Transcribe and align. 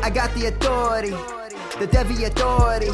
I 0.00 0.10
got 0.10 0.32
the 0.34 0.46
authority, 0.46 1.10
the 1.10 1.86
Devy 1.86 2.26
authority. 2.26 2.90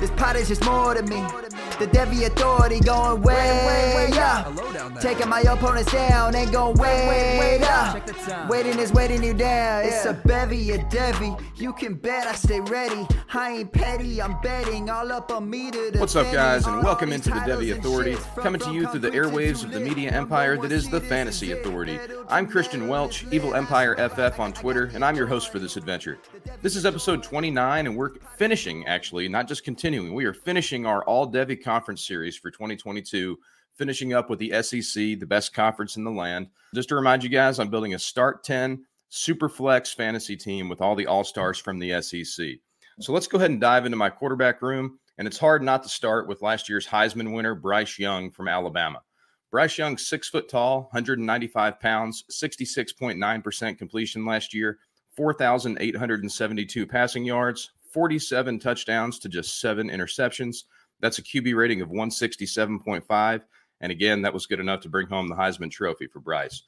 This 0.00 0.10
pot 0.12 0.36
is 0.36 0.48
just 0.48 0.64
more 0.64 0.94
to 0.94 1.02
me. 1.02 1.47
The 1.78 1.86
Devy 1.86 2.26
authority 2.26 2.80
going 2.80 3.22
way 3.22 4.10
up. 4.14 5.00
Taking 5.00 5.28
my 5.28 5.42
opponents 5.42 5.92
down, 5.92 6.34
ain't 6.34 6.50
going 6.50 6.76
way 6.76 7.60
up. 7.62 8.48
Waiting 8.50 8.80
is 8.80 8.92
waiting 8.92 9.22
you 9.22 9.32
down. 9.32 9.84
It's 9.84 10.04
a 10.04 10.12
bevy, 10.12 10.72
a 10.72 10.78
Devy. 10.78 11.40
You 11.56 11.72
can 11.72 11.94
bet 11.94 12.26
I 12.26 12.34
stay 12.34 12.58
ready. 12.60 13.06
I 13.32 13.58
ain't 13.58 13.72
petty, 13.72 14.20
I'm 14.20 14.40
betting 14.40 14.90
all 14.90 15.12
up 15.12 15.30
on 15.30 15.48
me 15.48 15.70
to 15.70 15.92
What's 15.98 16.16
up, 16.16 16.32
guys, 16.32 16.66
and 16.66 16.82
welcome 16.82 17.12
into 17.12 17.28
the 17.28 17.40
Devy 17.40 17.76
Authority, 17.78 18.16
coming 18.36 18.60
to 18.62 18.72
you 18.72 18.86
through 18.86 19.00
the 19.00 19.10
airwaves 19.10 19.62
of 19.62 19.70
the 19.70 19.80
media 19.80 20.10
empire 20.10 20.56
that 20.56 20.72
is 20.72 20.88
the 20.88 21.00
Fantasy 21.00 21.52
Authority. 21.52 21.98
I'm 22.28 22.46
Christian 22.46 22.88
Welch, 22.88 23.26
Evil 23.30 23.54
Empire 23.54 23.94
FF 24.08 24.40
on 24.40 24.52
Twitter, 24.52 24.90
and 24.94 25.04
I'm 25.04 25.14
your 25.14 25.26
host 25.26 25.52
for 25.52 25.58
this 25.58 25.76
adventure. 25.76 26.18
This 26.62 26.74
is 26.74 26.86
episode 26.86 27.22
29, 27.22 27.86
and 27.86 27.96
we're 27.96 28.14
finishing, 28.36 28.86
actually, 28.86 29.28
not 29.28 29.46
just 29.46 29.62
continuing. 29.62 30.14
We 30.14 30.24
are 30.24 30.34
finishing 30.34 30.86
our 30.86 31.04
All 31.04 31.30
Devy 31.30 31.62
Conference 31.68 32.06
series 32.06 32.34
for 32.34 32.50
2022, 32.50 33.38
finishing 33.74 34.14
up 34.14 34.30
with 34.30 34.38
the 34.38 34.62
SEC, 34.62 34.94
the 34.94 35.26
best 35.26 35.52
conference 35.52 35.98
in 35.98 36.04
the 36.04 36.10
land. 36.10 36.46
Just 36.74 36.88
to 36.88 36.94
remind 36.94 37.22
you 37.22 37.28
guys, 37.28 37.58
I'm 37.58 37.68
building 37.68 37.92
a 37.92 37.98
start 37.98 38.42
10 38.42 38.86
super 39.10 39.50
flex 39.50 39.92
fantasy 39.92 40.34
team 40.34 40.70
with 40.70 40.80
all 40.80 40.94
the 40.94 41.06
all 41.06 41.24
stars 41.24 41.58
from 41.58 41.78
the 41.78 42.00
SEC. 42.00 42.46
So 43.00 43.12
let's 43.12 43.26
go 43.26 43.36
ahead 43.36 43.50
and 43.50 43.60
dive 43.60 43.84
into 43.84 43.98
my 43.98 44.08
quarterback 44.08 44.62
room. 44.62 44.98
And 45.18 45.28
it's 45.28 45.36
hard 45.36 45.62
not 45.62 45.82
to 45.82 45.90
start 45.90 46.26
with 46.26 46.40
last 46.40 46.70
year's 46.70 46.86
Heisman 46.86 47.34
winner, 47.34 47.54
Bryce 47.54 47.98
Young 47.98 48.30
from 48.30 48.48
Alabama. 48.48 49.02
Bryce 49.50 49.76
Young, 49.76 49.98
six 49.98 50.30
foot 50.30 50.48
tall, 50.48 50.84
195 50.92 51.78
pounds, 51.80 52.24
66.9% 52.30 53.76
completion 53.76 54.24
last 54.24 54.54
year, 54.54 54.78
4,872 55.18 56.86
passing 56.86 57.26
yards, 57.26 57.72
47 57.92 58.58
touchdowns 58.58 59.18
to 59.18 59.28
just 59.28 59.60
seven 59.60 59.90
interceptions. 59.90 60.64
That's 61.00 61.18
a 61.18 61.22
QB 61.22 61.56
rating 61.56 61.80
of 61.80 61.90
167.5. 61.90 63.42
And 63.80 63.92
again, 63.92 64.22
that 64.22 64.34
was 64.34 64.46
good 64.46 64.60
enough 64.60 64.80
to 64.80 64.88
bring 64.88 65.06
home 65.06 65.28
the 65.28 65.36
Heisman 65.36 65.70
Trophy 65.70 66.06
for 66.06 66.20
Bryce. 66.20 66.62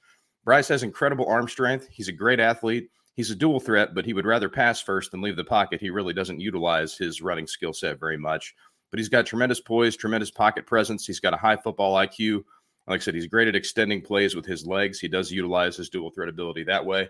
Bryce 0.45 0.69
has 0.69 0.83
incredible 0.83 1.27
arm 1.27 1.48
strength. 1.48 1.89
He's 1.91 2.09
a 2.09 2.12
great 2.12 2.41
athlete. 2.41 2.91
He's 3.14 3.31
a 3.31 3.37
dual 3.37 3.61
threat, 3.61 3.95
but 3.95 4.06
he 4.06 4.14
would 4.14 4.25
rather 4.25 4.48
pass 4.48 4.81
first 4.81 5.11
than 5.11 5.20
leave 5.20 5.37
the 5.37 5.45
pocket. 5.45 5.81
He 5.81 5.91
really 5.91 6.14
doesn't 6.14 6.41
utilize 6.41 6.97
his 6.97 7.20
running 7.20 7.47
skill 7.47 7.72
set 7.72 8.00
very 8.00 8.17
much. 8.17 8.55
But 8.91 8.98
he's 8.98 9.09
got 9.09 9.27
tremendous 9.27 9.61
poise, 9.61 9.97
tremendous 9.97 10.31
pocket 10.31 10.67
presence. 10.67 11.06
He's 11.06 11.20
got 11.20 11.34
a 11.34 11.39
high 11.39 11.56
football 11.56 11.97
IQ. 11.97 12.44
Like 12.87 13.00
I 13.00 13.05
said, 13.05 13.15
he's 13.15 13.27
great 13.27 13.48
at 13.48 13.55
extending 13.55 14.00
plays 14.00 14.34
with 14.34 14.47
his 14.47 14.67
legs. 14.67 14.98
He 14.98 15.09
does 15.09 15.31
utilize 15.31 15.77
his 15.77 15.91
dual 15.91 16.11
threat 16.11 16.28
ability 16.28 16.65
that 16.65 16.84
way. 16.84 17.09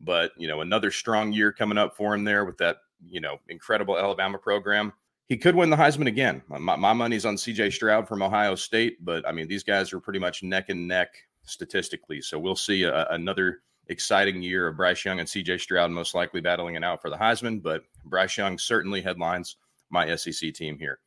But, 0.00 0.32
you 0.38 0.48
know, 0.48 0.62
another 0.62 0.90
strong 0.90 1.32
year 1.32 1.52
coming 1.52 1.78
up 1.78 1.96
for 1.96 2.14
him 2.14 2.24
there 2.24 2.44
with 2.44 2.56
that, 2.58 2.78
you 3.04 3.20
know, 3.20 3.36
incredible 3.48 3.98
Alabama 3.98 4.38
program. 4.38 4.92
He 5.30 5.36
could 5.36 5.54
win 5.54 5.70
the 5.70 5.76
Heisman 5.76 6.08
again. 6.08 6.42
My, 6.48 6.74
my 6.74 6.92
money's 6.92 7.24
on 7.24 7.36
CJ 7.36 7.72
Stroud 7.72 8.08
from 8.08 8.20
Ohio 8.20 8.56
State, 8.56 8.96
but 9.04 9.26
I 9.28 9.30
mean, 9.30 9.46
these 9.46 9.62
guys 9.62 9.92
are 9.92 10.00
pretty 10.00 10.18
much 10.18 10.42
neck 10.42 10.70
and 10.70 10.88
neck 10.88 11.14
statistically. 11.44 12.20
So 12.20 12.36
we'll 12.36 12.56
see 12.56 12.82
a, 12.82 13.06
another 13.10 13.60
exciting 13.86 14.42
year 14.42 14.66
of 14.66 14.76
Bryce 14.76 15.04
Young 15.04 15.20
and 15.20 15.28
CJ 15.28 15.60
Stroud 15.60 15.92
most 15.92 16.16
likely 16.16 16.40
battling 16.40 16.74
it 16.74 16.82
out 16.82 17.00
for 17.00 17.10
the 17.10 17.16
Heisman, 17.16 17.62
but 17.62 17.84
Bryce 18.04 18.36
Young 18.36 18.58
certainly 18.58 19.00
headlines 19.02 19.54
my 19.88 20.16
SEC 20.16 20.52
team 20.52 20.76
here. 20.80 20.98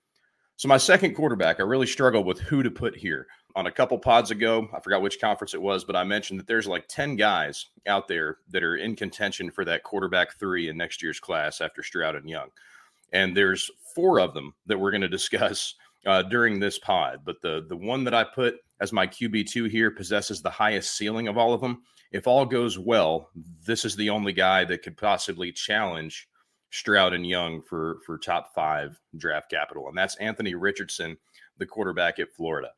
So 0.55 0.69
my 0.69 0.77
second 0.77 1.15
quarterback, 1.15 1.59
I 1.59 1.63
really 1.63 1.87
struggled 1.87 2.25
with 2.25 2.39
who 2.39 2.63
to 2.63 2.71
put 2.71 2.95
here. 2.95 3.27
On 3.57 3.67
a 3.67 3.71
couple 3.71 3.99
pods 3.99 4.31
ago, 4.31 4.69
I 4.73 4.79
forgot 4.79 5.01
which 5.01 5.19
conference 5.19 5.53
it 5.53 5.61
was, 5.61 5.83
but 5.83 5.97
I 5.97 6.05
mentioned 6.05 6.39
that 6.39 6.47
there's 6.47 6.65
like 6.65 6.87
10 6.87 7.17
guys 7.17 7.65
out 7.87 8.07
there 8.07 8.37
that 8.51 8.63
are 8.63 8.77
in 8.77 8.95
contention 8.95 9.51
for 9.51 9.65
that 9.65 9.83
quarterback 9.83 10.39
three 10.39 10.69
in 10.69 10.77
next 10.77 11.03
year's 11.03 11.19
class 11.19 11.59
after 11.59 11.83
Stroud 11.83 12.15
and 12.15 12.29
Young. 12.29 12.47
And 13.11 13.37
there's 13.37 13.69
four 13.95 14.19
of 14.19 14.33
them 14.33 14.53
that 14.65 14.79
we're 14.79 14.91
going 14.91 15.01
to 15.01 15.09
discuss 15.09 15.75
uh, 16.05 16.23
during 16.23 16.59
this 16.59 16.79
pod. 16.79 17.19
But 17.25 17.41
the 17.41 17.65
the 17.67 17.77
one 17.77 18.03
that 18.03 18.13
I 18.13 18.23
put 18.23 18.55
as 18.81 18.91
my 18.91 19.07
QB 19.07 19.49
two 19.49 19.65
here 19.65 19.91
possesses 19.91 20.41
the 20.41 20.49
highest 20.49 20.97
ceiling 20.97 21.27
of 21.27 21.37
all 21.37 21.53
of 21.53 21.61
them. 21.61 21.83
If 22.11 22.27
all 22.27 22.45
goes 22.45 22.77
well, 22.77 23.29
this 23.65 23.85
is 23.85 23.95
the 23.95 24.09
only 24.09 24.33
guy 24.33 24.65
that 24.65 24.83
could 24.83 24.97
possibly 24.97 25.51
challenge 25.51 26.27
Stroud 26.71 27.13
and 27.13 27.25
Young 27.25 27.61
for 27.61 27.99
for 28.05 28.17
top 28.17 28.53
five 28.53 28.99
draft 29.17 29.49
capital, 29.49 29.87
and 29.87 29.97
that's 29.97 30.15
Anthony 30.17 30.55
Richardson, 30.55 31.17
the 31.57 31.65
quarterback 31.65 32.19
at 32.19 32.33
Florida. 32.33 32.69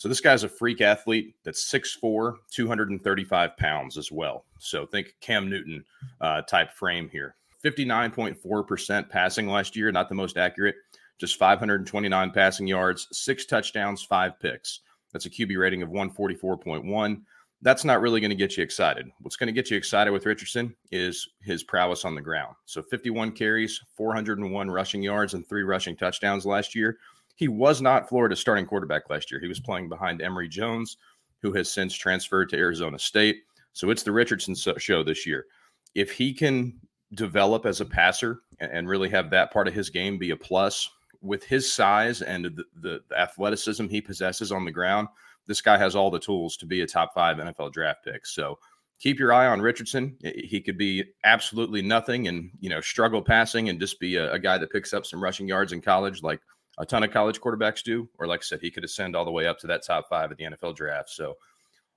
So 0.00 0.08
this 0.08 0.22
guy's 0.22 0.44
a 0.44 0.48
freak 0.48 0.80
athlete 0.80 1.34
that's 1.44 1.70
6'4, 1.70 2.36
235 2.50 3.56
pounds 3.58 3.98
as 3.98 4.10
well. 4.10 4.46
So 4.58 4.86
think 4.86 5.14
Cam 5.20 5.50
Newton 5.50 5.84
uh, 6.22 6.40
type 6.40 6.72
frame 6.72 7.10
here. 7.12 7.36
59.4% 7.64 9.08
passing 9.08 9.48
last 9.48 9.76
year, 9.76 9.92
not 9.92 10.08
the 10.08 10.14
most 10.14 10.36
accurate, 10.36 10.76
just 11.18 11.36
529 11.36 12.30
passing 12.30 12.66
yards, 12.66 13.08
six 13.12 13.44
touchdowns, 13.44 14.02
five 14.02 14.38
picks. 14.40 14.80
That's 15.12 15.26
a 15.26 15.30
QB 15.30 15.58
rating 15.58 15.82
of 15.82 15.90
144.1. 15.90 17.22
That's 17.62 17.84
not 17.84 18.00
really 18.00 18.20
going 18.20 18.30
to 18.30 18.36
get 18.36 18.56
you 18.56 18.62
excited. 18.62 19.06
What's 19.20 19.36
going 19.36 19.48
to 19.48 19.52
get 19.52 19.70
you 19.70 19.76
excited 19.76 20.12
with 20.12 20.24
Richardson 20.24 20.74
is 20.90 21.28
his 21.42 21.62
prowess 21.62 22.06
on 22.06 22.14
the 22.14 22.22
ground. 22.22 22.54
So 22.64 22.82
51 22.82 23.32
carries, 23.32 23.78
401 23.96 24.70
rushing 24.70 25.02
yards, 25.02 25.34
and 25.34 25.46
three 25.46 25.62
rushing 25.62 25.94
touchdowns 25.94 26.46
last 26.46 26.74
year. 26.74 26.96
He 27.36 27.48
was 27.48 27.82
not 27.82 28.08
Florida's 28.08 28.40
starting 28.40 28.66
quarterback 28.66 29.10
last 29.10 29.30
year. 29.30 29.40
He 29.40 29.48
was 29.48 29.60
playing 29.60 29.90
behind 29.90 30.22
Emory 30.22 30.48
Jones, 30.48 30.96
who 31.42 31.52
has 31.52 31.70
since 31.70 31.94
transferred 31.94 32.48
to 32.50 32.56
Arizona 32.56 32.98
State. 32.98 33.42
So 33.72 33.90
it's 33.90 34.02
the 34.02 34.12
Richardson 34.12 34.54
show 34.54 35.02
this 35.02 35.26
year. 35.26 35.46
If 35.94 36.12
he 36.12 36.32
can 36.32 36.78
develop 37.14 37.66
as 37.66 37.80
a 37.80 37.84
passer 37.84 38.40
and 38.60 38.88
really 38.88 39.08
have 39.08 39.30
that 39.30 39.52
part 39.52 39.68
of 39.68 39.74
his 39.74 39.90
game 39.90 40.18
be 40.18 40.30
a 40.30 40.36
plus 40.36 40.88
with 41.22 41.44
his 41.44 41.72
size 41.72 42.22
and 42.22 42.44
the, 42.44 42.64
the, 42.80 43.00
athleticism 43.16 43.88
he 43.88 44.00
possesses 44.00 44.52
on 44.52 44.64
the 44.64 44.70
ground, 44.70 45.08
this 45.46 45.60
guy 45.60 45.76
has 45.76 45.94
all 45.94 46.10
the 46.10 46.18
tools 46.18 46.56
to 46.56 46.66
be 46.66 46.80
a 46.80 46.86
top 46.86 47.12
five 47.14 47.36
NFL 47.36 47.72
draft 47.72 48.04
pick. 48.04 48.24
So 48.24 48.58
keep 48.98 49.18
your 49.18 49.32
eye 49.32 49.48
on 49.48 49.60
Richardson. 49.60 50.16
He 50.22 50.60
could 50.60 50.78
be 50.78 51.04
absolutely 51.24 51.82
nothing 51.82 52.28
and 52.28 52.50
you 52.60 52.70
know 52.70 52.80
struggle 52.80 53.22
passing 53.22 53.68
and 53.68 53.80
just 53.80 54.00
be 54.00 54.16
a, 54.16 54.32
a 54.32 54.38
guy 54.38 54.58
that 54.58 54.70
picks 54.70 54.92
up 54.92 55.04
some 55.04 55.22
rushing 55.22 55.48
yards 55.48 55.72
in 55.72 55.80
college, 55.80 56.22
like 56.22 56.40
a 56.78 56.86
ton 56.86 57.02
of 57.02 57.10
college 57.10 57.40
quarterbacks 57.40 57.82
do. 57.82 58.08
Or 58.18 58.26
like 58.26 58.40
I 58.40 58.44
said, 58.44 58.60
he 58.60 58.70
could 58.70 58.84
ascend 58.84 59.16
all 59.16 59.24
the 59.24 59.30
way 59.30 59.46
up 59.46 59.58
to 59.60 59.66
that 59.66 59.84
top 59.84 60.08
five 60.08 60.30
at 60.30 60.38
the 60.38 60.44
NFL 60.44 60.76
draft. 60.76 61.10
So 61.10 61.34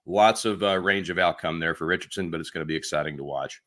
lots 0.06 0.46
of 0.46 0.64
uh, 0.64 0.80
range 0.80 1.10
of 1.10 1.20
outcome 1.20 1.60
there 1.60 1.76
for 1.76 1.86
Richardson, 1.86 2.30
but 2.30 2.40
it's 2.40 2.50
going 2.50 2.62
to 2.62 2.66
be 2.66 2.76
exciting 2.76 3.18
to 3.18 3.24
watch. 3.24 3.62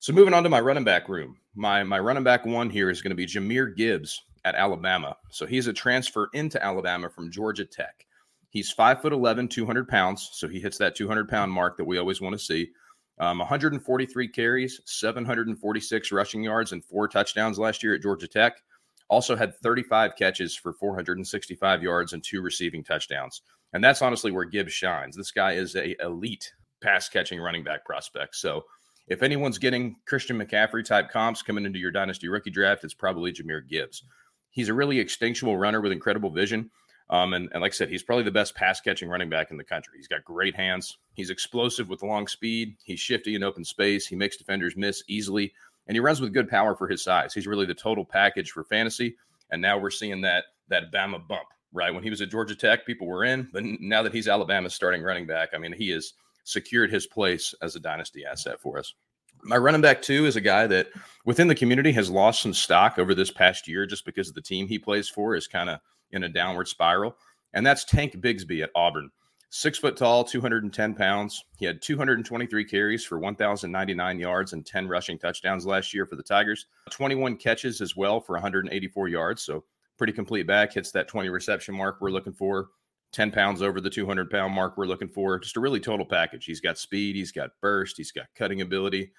So 0.00 0.12
moving 0.12 0.34
on 0.34 0.44
to 0.44 0.48
my 0.48 0.60
running 0.60 0.84
back 0.84 1.08
room, 1.08 1.36
my 1.54 1.82
my 1.82 1.98
running 1.98 2.22
back 2.22 2.46
one 2.46 2.70
here 2.70 2.88
is 2.88 3.02
going 3.02 3.10
to 3.10 3.16
be 3.16 3.26
Jahmyr 3.26 3.74
Gibbs 3.74 4.22
at 4.44 4.54
Alabama. 4.54 5.16
So 5.30 5.44
he's 5.44 5.66
a 5.66 5.72
transfer 5.72 6.28
into 6.34 6.62
Alabama 6.64 7.10
from 7.10 7.32
Georgia 7.32 7.64
Tech. 7.64 8.06
He's 8.50 8.70
five 8.70 9.02
foot 9.02 9.12
11, 9.12 9.48
200 9.48 9.88
pounds. 9.88 10.30
So 10.32 10.48
he 10.48 10.60
hits 10.60 10.78
that 10.78 10.94
200 10.94 11.28
pound 11.28 11.52
mark 11.52 11.76
that 11.76 11.84
we 11.84 11.98
always 11.98 12.20
want 12.20 12.34
to 12.34 12.38
see. 12.38 12.70
Um, 13.18 13.38
143 13.38 14.28
carries, 14.28 14.80
746 14.84 16.12
rushing 16.12 16.44
yards, 16.44 16.70
and 16.70 16.84
four 16.84 17.08
touchdowns 17.08 17.58
last 17.58 17.82
year 17.82 17.94
at 17.94 18.02
Georgia 18.02 18.28
Tech. 18.28 18.62
Also 19.08 19.34
had 19.34 19.56
35 19.58 20.14
catches 20.16 20.54
for 20.54 20.72
465 20.74 21.82
yards 21.82 22.12
and 22.12 22.22
two 22.22 22.40
receiving 22.40 22.84
touchdowns. 22.84 23.42
And 23.72 23.82
that's 23.82 24.02
honestly 24.02 24.30
where 24.30 24.44
Gibbs 24.44 24.72
shines. 24.72 25.16
This 25.16 25.32
guy 25.32 25.52
is 25.52 25.74
a 25.74 26.00
elite 26.00 26.52
pass 26.80 27.08
catching 27.08 27.40
running 27.40 27.64
back 27.64 27.84
prospect. 27.84 28.36
So 28.36 28.64
if 29.08 29.22
anyone's 29.22 29.58
getting 29.58 29.96
Christian 30.06 30.38
McCaffrey 30.38 30.84
type 30.84 31.10
comps 31.10 31.42
coming 31.42 31.64
into 31.64 31.78
your 31.78 31.90
dynasty 31.90 32.28
rookie 32.28 32.50
draft, 32.50 32.84
it's 32.84 32.94
probably 32.94 33.32
Jahmyr 33.32 33.66
Gibbs. 33.66 34.04
He's 34.50 34.68
a 34.68 34.74
really 34.74 35.00
instinctual 35.00 35.56
runner 35.56 35.80
with 35.80 35.92
incredible 35.92 36.30
vision. 36.30 36.70
Um, 37.10 37.32
and, 37.32 37.48
and 37.52 37.62
like 37.62 37.72
I 37.72 37.74
said, 37.74 37.88
he's 37.88 38.02
probably 38.02 38.24
the 38.24 38.30
best 38.30 38.54
pass 38.54 38.80
catching 38.80 39.08
running 39.08 39.30
back 39.30 39.50
in 39.50 39.56
the 39.56 39.64
country. 39.64 39.94
He's 39.96 40.08
got 40.08 40.24
great 40.24 40.54
hands. 40.54 40.98
He's 41.14 41.30
explosive 41.30 41.88
with 41.88 42.02
long 42.02 42.26
speed. 42.26 42.76
He's 42.84 43.00
shifty 43.00 43.34
in 43.34 43.42
open 43.42 43.64
space. 43.64 44.06
He 44.06 44.14
makes 44.14 44.36
defenders 44.36 44.76
miss 44.76 45.02
easily, 45.08 45.54
and 45.86 45.96
he 45.96 46.00
runs 46.00 46.20
with 46.20 46.34
good 46.34 46.50
power 46.50 46.76
for 46.76 46.86
his 46.86 47.02
size. 47.02 47.32
He's 47.32 47.46
really 47.46 47.64
the 47.64 47.74
total 47.74 48.04
package 48.04 48.50
for 48.50 48.62
fantasy. 48.64 49.16
And 49.50 49.62
now 49.62 49.78
we're 49.78 49.90
seeing 49.90 50.20
that 50.22 50.44
that 50.68 50.92
Bama 50.92 51.26
bump. 51.26 51.48
Right 51.72 51.92
when 51.92 52.02
he 52.02 52.08
was 52.10 52.22
at 52.22 52.30
Georgia 52.30 52.54
Tech, 52.54 52.86
people 52.86 53.06
were 53.06 53.24
in, 53.24 53.46
but 53.52 53.62
now 53.62 54.02
that 54.02 54.14
he's 54.14 54.26
Alabama's 54.26 54.74
starting 54.74 55.02
running 55.02 55.26
back, 55.26 55.50
I 55.54 55.58
mean, 55.58 55.74
he 55.74 55.90
has 55.90 56.14
secured 56.48 56.90
his 56.90 57.06
place 57.06 57.54
as 57.60 57.76
a 57.76 57.80
dynasty 57.80 58.24
asset 58.24 58.58
for 58.58 58.78
us. 58.78 58.94
My 59.42 59.56
running 59.56 59.82
back 59.82 60.02
two 60.02 60.26
is 60.26 60.34
a 60.34 60.40
guy 60.40 60.66
that 60.66 60.88
within 61.24 61.46
the 61.46 61.54
community 61.54 61.92
has 61.92 62.10
lost 62.10 62.42
some 62.42 62.54
stock 62.54 62.98
over 62.98 63.14
this 63.14 63.30
past 63.30 63.68
year 63.68 63.86
just 63.86 64.04
because 64.04 64.28
of 64.28 64.34
the 64.34 64.42
team 64.42 64.66
he 64.66 64.78
plays 64.78 65.08
for 65.08 65.36
is 65.36 65.46
kind 65.46 65.70
of 65.70 65.78
in 66.10 66.24
a 66.24 66.28
downward 66.28 66.66
spiral. 66.66 67.16
And 67.52 67.64
that's 67.64 67.84
Tank 67.84 68.14
Bigsby 68.14 68.62
at 68.62 68.70
Auburn. 68.74 69.10
Six 69.50 69.78
foot 69.78 69.96
tall, 69.96 70.24
210 70.24 70.94
pounds. 70.94 71.44
He 71.58 71.64
had 71.64 71.80
223 71.80 72.64
carries 72.64 73.04
for 73.04 73.18
1,099 73.18 74.18
yards 74.18 74.52
and 74.52 74.66
10 74.66 74.88
rushing 74.88 75.18
touchdowns 75.18 75.64
last 75.64 75.94
year 75.94 76.04
for 76.04 76.16
the 76.16 76.22
Tigers. 76.22 76.66
21 76.90 77.36
catches 77.36 77.80
as 77.80 77.96
well 77.96 78.20
for 78.20 78.34
184 78.34 79.08
yards. 79.08 79.42
So 79.42 79.64
pretty 79.96 80.12
complete 80.12 80.46
back. 80.46 80.74
Hits 80.74 80.90
that 80.92 81.08
20 81.08 81.28
reception 81.28 81.74
mark 81.74 81.98
we're 82.00 82.10
looking 82.10 82.34
for. 82.34 82.68
10 83.12 83.30
pounds 83.30 83.62
over 83.62 83.80
the 83.80 83.90
200 83.90 84.30
pound 84.30 84.54
mark 84.54 84.76
we're 84.76 84.86
looking 84.86 85.08
for. 85.08 85.38
Just 85.38 85.56
a 85.56 85.60
really 85.60 85.80
total 85.80 86.06
package. 86.06 86.44
He's 86.44 86.60
got 86.60 86.78
speed, 86.78 87.16
he's 87.16 87.32
got 87.32 87.50
burst, 87.60 87.96
he's 87.96 88.12
got 88.12 88.26
cutting 88.36 88.60
ability, 88.60 89.12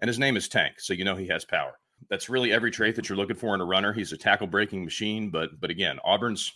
and 0.00 0.08
his 0.08 0.18
name 0.18 0.36
is 0.36 0.48
Tank. 0.48 0.74
So 0.78 0.92
you 0.92 1.04
know 1.04 1.16
he 1.16 1.28
has 1.28 1.44
power. 1.44 1.78
That's 2.10 2.28
really 2.28 2.52
every 2.52 2.70
trait 2.70 2.96
that 2.96 3.08
you're 3.08 3.18
looking 3.18 3.36
for 3.36 3.54
in 3.54 3.60
a 3.60 3.64
runner. 3.64 3.92
He's 3.92 4.12
a 4.12 4.16
tackle 4.16 4.46
breaking 4.46 4.84
machine, 4.84 5.30
but 5.30 5.60
but 5.60 5.70
again, 5.70 5.98
Auburn's 6.04 6.52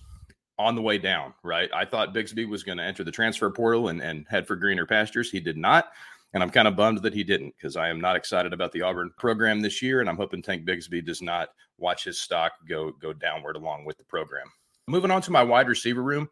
on 0.59 0.75
the 0.75 0.83
way 0.83 0.99
down, 0.99 1.35
right? 1.43 1.71
I 1.75 1.85
thought 1.85 2.15
Bigsby 2.15 2.49
was 2.49 2.63
going 2.63 2.79
to 2.79 2.85
enter 2.85 3.05
the 3.05 3.11
transfer 3.11 3.51
portal 3.51 3.89
and, 3.89 4.01
and 4.01 4.27
head 4.29 4.47
for 4.47 4.57
greener 4.57 4.87
pastures. 4.87 5.31
He 5.31 5.41
did 5.41 5.57
not. 5.57 5.91
And 6.35 6.43
I'm 6.43 6.51
kind 6.51 6.69
of 6.69 6.77
bummed 6.77 7.03
that 7.03 7.15
he 7.15 7.25
didn't 7.25 7.55
because 7.57 7.77
I 7.77 7.89
am 7.89 8.01
not 8.01 8.17
excited 8.17 8.53
about 8.53 8.73
the 8.73 8.83
Auburn 8.83 9.11
program 9.17 9.61
this 9.61 9.81
year. 9.81 10.01
And 10.01 10.09
I'm 10.09 10.17
hoping 10.17 10.43
Tank 10.43 10.67
Bigsby 10.67 11.05
does 11.05 11.23
not 11.23 11.49
watch 11.79 12.05
his 12.05 12.21
stock 12.21 12.53
go 12.69 12.93
go 13.01 13.13
downward 13.13 13.57
along 13.57 13.85
with 13.85 13.97
the 13.97 14.05
program. 14.05 14.47
Moving 14.89 15.11
on 15.11 15.23
to 15.23 15.31
my 15.31 15.43
wide 15.43 15.69
receiver 15.69 16.03
room. 16.03 16.29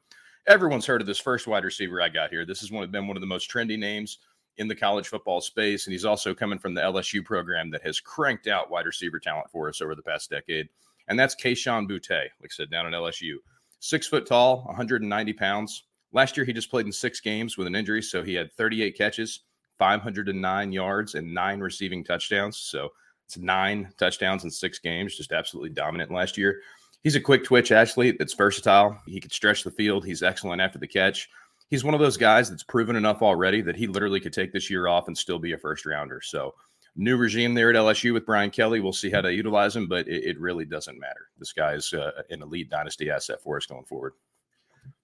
Everyone's 0.47 0.87
heard 0.87 1.01
of 1.01 1.07
this 1.07 1.19
first 1.19 1.47
wide 1.47 1.65
receiver 1.65 2.03
I 2.03 2.09
got 2.09 2.31
here. 2.31 2.45
This 2.45 2.61
has 2.61 2.71
one, 2.71 2.91
been 2.91 3.07
one 3.07 3.17
of 3.17 3.23
the 3.23 3.27
most 3.27 3.51
trendy 3.51 3.79
names 3.79 4.19
in 4.59 4.69
the 4.69 4.75
college 4.75 5.09
football 5.09 5.41
space. 5.41 5.87
And 5.87 5.93
he's 5.93 6.05
also 6.05 6.35
coming 6.35 6.59
from 6.59 6.75
the 6.75 6.83
LSU 6.83 7.25
program 7.25 7.71
that 7.71 7.83
has 7.83 7.99
cranked 8.01 8.47
out 8.47 8.71
wide 8.71 8.87
receiver 8.87 9.19
talent 9.19 9.51
for 9.51 9.69
us 9.69 9.81
over 9.81 9.95
the 9.95 10.03
past 10.03 10.31
decade. 10.31 10.69
And 11.09 11.19
that's 11.19 11.35
Kayshon 11.35 11.89
Boutte, 11.89 12.11
like 12.11 12.31
I 12.45 12.49
said, 12.51 12.71
down 12.71 12.87
at 12.87 12.93
LSU 12.93 13.37
six 13.81 14.07
foot 14.07 14.27
tall, 14.27 14.65
190 14.65 15.33
pounds. 15.35 15.85
Last 16.13 16.37
year, 16.37 16.47
he 16.47 16.53
just 16.53 16.71
played 16.71 16.87
in 16.87 16.93
six 16.93 17.21
games 17.21 17.59
with 17.59 17.67
an 17.67 17.75
injury. 17.75 18.01
So 18.01 18.23
he 18.23 18.35
had 18.35 18.53
38 18.55 18.97
catches, 18.97 19.41
509 19.79 20.73
yards, 20.73 21.15
and 21.15 21.35
nine 21.35 21.61
receiving 21.61 22.05
touchdowns. 22.05 22.57
So 22.57 22.91
it's 23.27 23.37
nine 23.37 23.93
touchdowns 23.99 24.45
in 24.45 24.51
six 24.51 24.79
games, 24.79 25.17
just 25.17 25.33
absolutely 25.33 25.71
dominant 25.71 26.11
last 26.11 26.39
year. 26.39 26.61
He's 27.05 27.17
a 27.17 27.21
quick 27.21 27.45
twitch 27.45 27.71
athlete 27.71 28.17
that's 28.19 28.33
versatile. 28.33 28.99
He 29.07 29.21
could 29.21 29.33
stretch 29.33 29.63
the 29.63 29.71
field. 29.71 30.07
He's 30.07 30.23
excellent 30.23 30.63
after 30.63 30.79
the 30.79 30.89
catch. 30.89 31.29
He's 31.69 31.85
one 31.85 31.93
of 31.93 32.01
those 32.01 32.17
guys 32.17 32.49
that's 32.49 32.63
proven 32.63 32.97
enough 32.97 33.21
already 33.21 33.61
that 33.61 33.77
he 33.77 33.87
literally 33.87 34.21
could 34.21 34.33
take 34.33 34.53
this 34.53 34.71
year 34.71 34.89
off 34.89 35.07
and 35.07 35.17
still 35.17 35.39
be 35.39 35.53
a 35.53 35.59
first 35.59 35.85
rounder. 35.85 36.23
So 36.23 36.55
new 36.97 37.19
regime 37.19 37.53
there 37.53 37.69
at 37.69 37.77
LSU 37.77 38.15
with 38.15 38.25
Brian 38.25 38.51
Kelly. 38.51 38.81
We'll 38.81 38.95
see 38.95 39.11
how 39.11 39.21
to 39.21 39.33
utilize 39.33 39.77
him, 39.77 39.87
but 39.87 40.09
it, 40.09 40.25
it 40.25 40.41
really 40.41 40.65
doesn't 40.65 40.99
matter. 40.99 41.29
This 41.39 41.53
guy 41.53 41.75
is 41.75 41.93
uh, 41.93 42.23
an 42.31 42.43
elite 42.43 42.71
dynasty 42.71 43.11
asset 43.11 43.43
for 43.43 43.59
us 43.59 43.67
going 43.67 43.85
forward. 43.85 44.15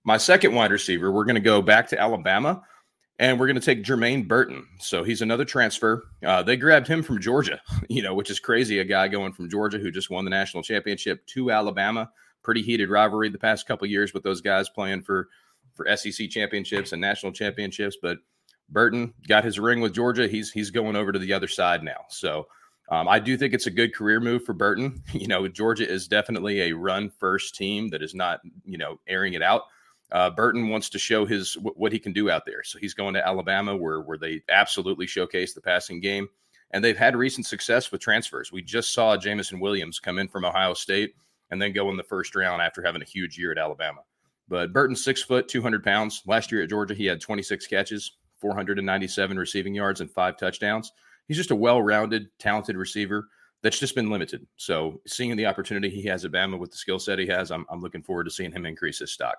My 0.04 0.16
second 0.16 0.54
wide 0.54 0.70
receiver, 0.70 1.12
we're 1.12 1.24
going 1.24 1.34
to 1.34 1.40
go 1.40 1.60
back 1.60 1.86
to 1.88 2.00
Alabama 2.00 2.62
and 3.20 3.38
we're 3.38 3.46
going 3.46 3.60
to 3.60 3.64
take 3.64 3.84
Jermaine 3.84 4.26
Burton. 4.26 4.66
So 4.78 5.04
he's 5.04 5.20
another 5.20 5.44
transfer. 5.44 6.04
Uh, 6.24 6.42
they 6.42 6.56
grabbed 6.56 6.88
him 6.88 7.02
from 7.02 7.20
Georgia, 7.20 7.60
you 7.88 8.02
know, 8.02 8.14
which 8.14 8.30
is 8.30 8.40
crazy. 8.40 8.78
A 8.80 8.84
guy 8.84 9.06
going 9.06 9.32
from 9.32 9.50
Georgia 9.50 9.78
who 9.78 9.92
just 9.92 10.10
won 10.10 10.24
the 10.24 10.30
national 10.30 10.62
championship 10.62 11.24
to 11.26 11.52
Alabama. 11.52 12.10
Pretty 12.42 12.62
heated 12.62 12.88
rivalry 12.88 13.28
the 13.28 13.38
past 13.38 13.68
couple 13.68 13.86
years 13.86 14.14
with 14.14 14.22
those 14.22 14.40
guys 14.40 14.70
playing 14.70 15.02
for 15.02 15.28
for 15.74 15.86
SEC 15.94 16.30
championships 16.30 16.92
and 16.92 17.00
national 17.00 17.32
championships. 17.32 17.98
But 18.00 18.18
Burton 18.70 19.12
got 19.28 19.44
his 19.44 19.60
ring 19.60 19.82
with 19.82 19.92
Georgia. 19.92 20.26
He's 20.26 20.50
he's 20.50 20.70
going 20.70 20.96
over 20.96 21.12
to 21.12 21.18
the 21.18 21.34
other 21.34 21.48
side 21.48 21.82
now. 21.82 22.06
So 22.08 22.46
um, 22.90 23.06
I 23.06 23.18
do 23.18 23.36
think 23.36 23.52
it's 23.52 23.66
a 23.66 23.70
good 23.70 23.94
career 23.94 24.20
move 24.20 24.44
for 24.44 24.54
Burton. 24.54 25.02
You 25.12 25.26
know, 25.26 25.46
Georgia 25.46 25.86
is 25.86 26.08
definitely 26.08 26.62
a 26.62 26.72
run 26.72 27.10
first 27.10 27.54
team 27.54 27.88
that 27.90 28.02
is 28.02 28.14
not 28.14 28.40
you 28.64 28.78
know 28.78 28.98
airing 29.06 29.34
it 29.34 29.42
out. 29.42 29.64
Uh, 30.12 30.30
Burton 30.30 30.68
wants 30.68 30.88
to 30.90 30.98
show 30.98 31.24
his 31.24 31.54
what 31.54 31.92
he 31.92 31.98
can 31.98 32.12
do 32.12 32.30
out 32.30 32.44
there. 32.44 32.62
So 32.64 32.78
he's 32.78 32.94
going 32.94 33.14
to 33.14 33.26
Alabama, 33.26 33.76
where 33.76 34.00
where 34.00 34.18
they 34.18 34.42
absolutely 34.48 35.06
showcase 35.06 35.54
the 35.54 35.60
passing 35.60 36.00
game, 36.00 36.28
and 36.72 36.84
they've 36.84 36.96
had 36.96 37.16
recent 37.16 37.46
success 37.46 37.92
with 37.92 38.00
transfers. 38.00 38.52
We 38.52 38.62
just 38.62 38.92
saw 38.92 39.16
Jameson 39.16 39.60
Williams 39.60 40.00
come 40.00 40.18
in 40.18 40.28
from 40.28 40.44
Ohio 40.44 40.74
State 40.74 41.14
and 41.50 41.60
then 41.60 41.72
go 41.72 41.90
in 41.90 41.96
the 41.96 42.02
first 42.02 42.34
round 42.34 42.62
after 42.62 42.82
having 42.82 43.02
a 43.02 43.06
huge 43.06 43.38
year 43.38 43.52
at 43.52 43.58
Alabama. 43.58 44.00
But 44.48 44.72
Burton's 44.72 45.02
six 45.02 45.22
foot, 45.22 45.48
200 45.48 45.84
pounds. 45.84 46.22
Last 46.26 46.50
year 46.50 46.62
at 46.62 46.70
Georgia, 46.70 46.94
he 46.94 47.06
had 47.06 47.20
26 47.20 47.66
catches, 47.68 48.12
497 48.40 49.38
receiving 49.38 49.74
yards, 49.74 50.00
and 50.00 50.10
five 50.10 50.36
touchdowns. 50.36 50.92
He's 51.28 51.36
just 51.36 51.52
a 51.52 51.56
well 51.56 51.80
rounded, 51.80 52.26
talented 52.38 52.76
receiver 52.76 53.28
that's 53.62 53.78
just 53.78 53.94
been 53.94 54.10
limited. 54.10 54.46
So, 54.56 55.00
seeing 55.06 55.36
the 55.36 55.46
opportunity 55.46 55.90
he 55.90 56.08
has 56.08 56.24
at 56.24 56.32
Bama 56.32 56.58
with 56.58 56.70
the 56.70 56.76
skill 56.76 56.98
set 56.98 57.18
he 57.18 57.26
has, 57.26 57.50
I'm, 57.50 57.66
I'm 57.70 57.80
looking 57.80 58.02
forward 58.02 58.24
to 58.24 58.30
seeing 58.30 58.52
him 58.52 58.66
increase 58.66 58.98
his 58.98 59.12
stock. 59.12 59.38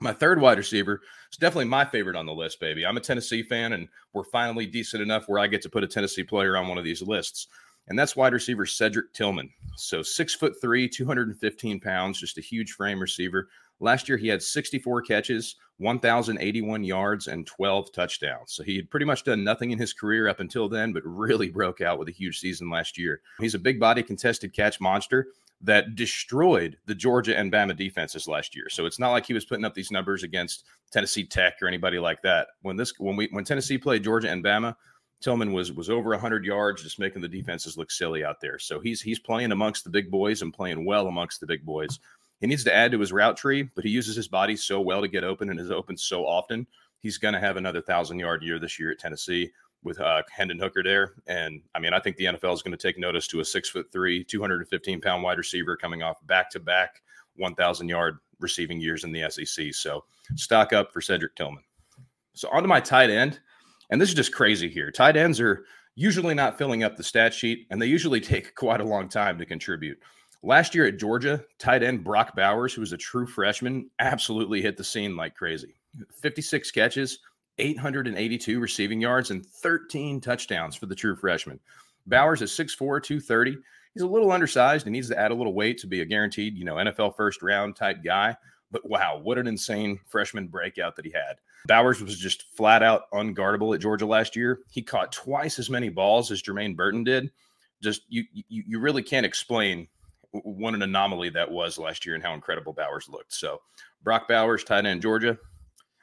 My 0.00 0.12
third 0.12 0.40
wide 0.40 0.58
receiver 0.58 1.00
is 1.30 1.38
definitely 1.38 1.66
my 1.66 1.84
favorite 1.84 2.16
on 2.16 2.26
the 2.26 2.34
list, 2.34 2.60
baby. 2.60 2.86
I'm 2.86 2.96
a 2.96 3.00
Tennessee 3.00 3.42
fan, 3.42 3.72
and 3.72 3.88
we're 4.12 4.24
finally 4.24 4.66
decent 4.66 5.02
enough 5.02 5.28
where 5.28 5.40
I 5.40 5.46
get 5.46 5.62
to 5.62 5.68
put 5.68 5.84
a 5.84 5.88
Tennessee 5.88 6.22
player 6.22 6.56
on 6.56 6.68
one 6.68 6.78
of 6.78 6.84
these 6.84 7.02
lists. 7.02 7.48
And 7.88 7.98
that's 7.98 8.16
wide 8.16 8.34
receiver 8.34 8.66
Cedric 8.66 9.12
Tillman. 9.14 9.50
So 9.76 10.02
six 10.02 10.34
foot 10.34 10.54
three, 10.60 10.88
215 10.88 11.80
pounds, 11.80 12.20
just 12.20 12.38
a 12.38 12.42
huge 12.42 12.72
frame 12.72 13.00
receiver. 13.00 13.48
Last 13.80 14.08
year, 14.08 14.18
he 14.18 14.28
had 14.28 14.42
64 14.42 15.02
catches, 15.02 15.56
1,081 15.78 16.84
yards, 16.84 17.28
and 17.28 17.46
12 17.46 17.92
touchdowns. 17.92 18.52
So 18.52 18.64
he 18.64 18.76
had 18.76 18.90
pretty 18.90 19.06
much 19.06 19.24
done 19.24 19.44
nothing 19.44 19.70
in 19.70 19.78
his 19.78 19.92
career 19.92 20.28
up 20.28 20.40
until 20.40 20.68
then, 20.68 20.92
but 20.92 21.04
really 21.04 21.48
broke 21.48 21.80
out 21.80 21.98
with 21.98 22.08
a 22.08 22.12
huge 22.12 22.40
season 22.40 22.68
last 22.68 22.98
year. 22.98 23.20
He's 23.40 23.54
a 23.54 23.58
big 23.58 23.78
body 23.78 24.02
contested 24.02 24.52
catch 24.52 24.80
monster 24.80 25.28
that 25.60 25.96
destroyed 25.96 26.78
the 26.86 26.94
Georgia 26.94 27.36
and 27.36 27.52
Bama 27.52 27.76
defenses 27.76 28.28
last 28.28 28.54
year. 28.54 28.68
So 28.68 28.86
it's 28.86 28.98
not 28.98 29.10
like 29.10 29.26
he 29.26 29.34
was 29.34 29.44
putting 29.44 29.64
up 29.64 29.74
these 29.74 29.90
numbers 29.90 30.22
against 30.22 30.64
Tennessee 30.92 31.24
Tech 31.24 31.54
or 31.60 31.66
anybody 31.66 31.98
like 31.98 32.22
that. 32.22 32.48
When 32.62 32.76
this 32.76 32.92
when 32.98 33.16
we 33.16 33.28
when 33.32 33.44
Tennessee 33.44 33.78
played 33.78 34.04
Georgia 34.04 34.30
and 34.30 34.44
Bama, 34.44 34.76
Tillman 35.20 35.52
was 35.52 35.72
was 35.72 35.90
over 35.90 36.10
100 36.10 36.44
yards, 36.44 36.82
just 36.82 37.00
making 37.00 37.22
the 37.22 37.28
defenses 37.28 37.76
look 37.76 37.90
silly 37.90 38.24
out 38.24 38.40
there. 38.40 38.58
So 38.58 38.78
he's 38.78 39.00
he's 39.00 39.18
playing 39.18 39.50
amongst 39.50 39.84
the 39.84 39.90
big 39.90 40.10
boys 40.10 40.42
and 40.42 40.54
playing 40.54 40.84
well 40.84 41.08
amongst 41.08 41.40
the 41.40 41.46
big 41.46 41.64
boys. 41.64 41.98
He 42.40 42.46
needs 42.46 42.62
to 42.64 42.74
add 42.74 42.92
to 42.92 43.00
his 43.00 43.12
route 43.12 43.36
tree, 43.36 43.68
but 43.74 43.84
he 43.84 43.90
uses 43.90 44.14
his 44.14 44.28
body 44.28 44.54
so 44.56 44.80
well 44.80 45.00
to 45.00 45.08
get 45.08 45.24
open 45.24 45.50
and 45.50 45.58
is 45.58 45.72
open 45.72 45.96
so 45.96 46.24
often. 46.24 46.68
He's 47.00 47.18
going 47.18 47.34
to 47.34 47.40
have 47.40 47.56
another 47.56 47.80
thousand 47.80 48.20
yard 48.20 48.42
year 48.44 48.60
this 48.60 48.78
year 48.78 48.92
at 48.92 49.00
Tennessee 49.00 49.50
with 49.84 50.00
uh, 50.00 50.22
Hendon 50.30 50.58
Hooker 50.58 50.82
there. 50.82 51.14
And 51.26 51.62
I 51.74 51.78
mean, 51.78 51.92
I 51.92 52.00
think 52.00 52.16
the 52.16 52.26
NFL 52.26 52.54
is 52.54 52.62
going 52.62 52.76
to 52.76 52.76
take 52.76 52.98
notice 52.98 53.26
to 53.28 53.40
a 53.40 53.44
six 53.44 53.68
foot 53.68 53.90
three, 53.92 54.24
215 54.24 55.00
pound 55.00 55.22
wide 55.22 55.38
receiver 55.38 55.76
coming 55.76 56.02
off 56.02 56.24
back 56.26 56.50
to 56.50 56.60
back 56.60 57.02
1,000 57.36 57.88
yard 57.88 58.18
receiving 58.40 58.80
years 58.80 59.04
in 59.04 59.12
the 59.12 59.28
SEC. 59.30 59.72
So 59.72 60.04
stock 60.36 60.72
up 60.72 60.92
for 60.92 61.00
Cedric 61.00 61.34
Tillman. 61.36 61.62
So 62.34 62.48
on 62.50 62.62
to 62.62 62.68
my 62.68 62.80
tight 62.80 63.10
end. 63.10 63.40
And 63.90 64.00
this 64.00 64.08
is 64.08 64.14
just 64.14 64.34
crazy 64.34 64.68
here. 64.68 64.90
Tight 64.90 65.16
ends 65.16 65.40
are 65.40 65.64
usually 65.94 66.34
not 66.34 66.58
filling 66.58 66.84
up 66.84 66.96
the 66.96 67.02
stat 67.02 67.34
sheet, 67.34 67.66
and 67.70 67.80
they 67.80 67.86
usually 67.86 68.20
take 68.20 68.54
quite 68.54 68.80
a 68.80 68.84
long 68.84 69.08
time 69.08 69.38
to 69.38 69.46
contribute. 69.46 69.98
Last 70.42 70.74
year 70.74 70.86
at 70.86 70.98
Georgia, 70.98 71.44
tight 71.58 71.82
end 71.82 72.04
Brock 72.04 72.36
Bowers, 72.36 72.72
who 72.72 72.80
was 72.80 72.92
a 72.92 72.96
true 72.96 73.26
freshman, 73.26 73.90
absolutely 73.98 74.62
hit 74.62 74.76
the 74.76 74.84
scene 74.84 75.16
like 75.16 75.34
crazy. 75.34 75.74
56 76.22 76.70
catches, 76.70 77.18
882 77.58 78.60
receiving 78.60 79.00
yards, 79.00 79.30
and 79.30 79.44
13 79.44 80.20
touchdowns 80.20 80.76
for 80.76 80.86
the 80.86 80.94
true 80.94 81.16
freshman. 81.16 81.60
Bowers 82.06 82.42
is 82.42 82.50
6'4, 82.52 83.02
230. 83.02 83.56
He's 83.94 84.02
a 84.02 84.06
little 84.06 84.30
undersized 84.30 84.86
and 84.86 84.92
needs 84.92 85.08
to 85.08 85.18
add 85.18 85.30
a 85.30 85.34
little 85.34 85.54
weight 85.54 85.78
to 85.78 85.86
be 85.86 86.00
a 86.00 86.06
guaranteed, 86.06 86.56
you 86.56 86.64
know, 86.64 86.76
NFL 86.76 87.16
first 87.16 87.42
round 87.42 87.76
type 87.76 88.02
guy. 88.04 88.36
But 88.70 88.88
wow, 88.88 89.18
what 89.22 89.38
an 89.38 89.46
insane 89.46 89.98
freshman 90.06 90.46
breakout 90.48 90.96
that 90.96 91.04
he 91.04 91.10
had. 91.10 91.36
Bowers 91.66 92.00
was 92.00 92.18
just 92.18 92.44
flat 92.54 92.82
out 92.82 93.10
unguardable 93.12 93.74
at 93.74 93.80
Georgia 93.80 94.06
last 94.06 94.36
year. 94.36 94.60
He 94.70 94.82
caught 94.82 95.12
twice 95.12 95.58
as 95.58 95.70
many 95.70 95.88
balls 95.88 96.30
as 96.30 96.42
Jermaine 96.42 96.76
Burton 96.76 97.04
did. 97.04 97.30
Just 97.82 98.02
you, 98.08 98.24
you, 98.32 98.64
you 98.66 98.80
really 98.80 99.02
can't 99.02 99.26
explain 99.26 99.88
what 100.32 100.74
an 100.74 100.82
anomaly 100.82 101.30
that 101.30 101.50
was 101.50 101.78
last 101.78 102.04
year 102.04 102.14
and 102.14 102.22
how 102.22 102.34
incredible 102.34 102.72
Bowers 102.72 103.08
looked. 103.08 103.32
So 103.32 103.60
Brock 104.02 104.28
Bowers, 104.28 104.64
tight 104.64 104.86
end 104.86 105.02
Georgia. 105.02 105.38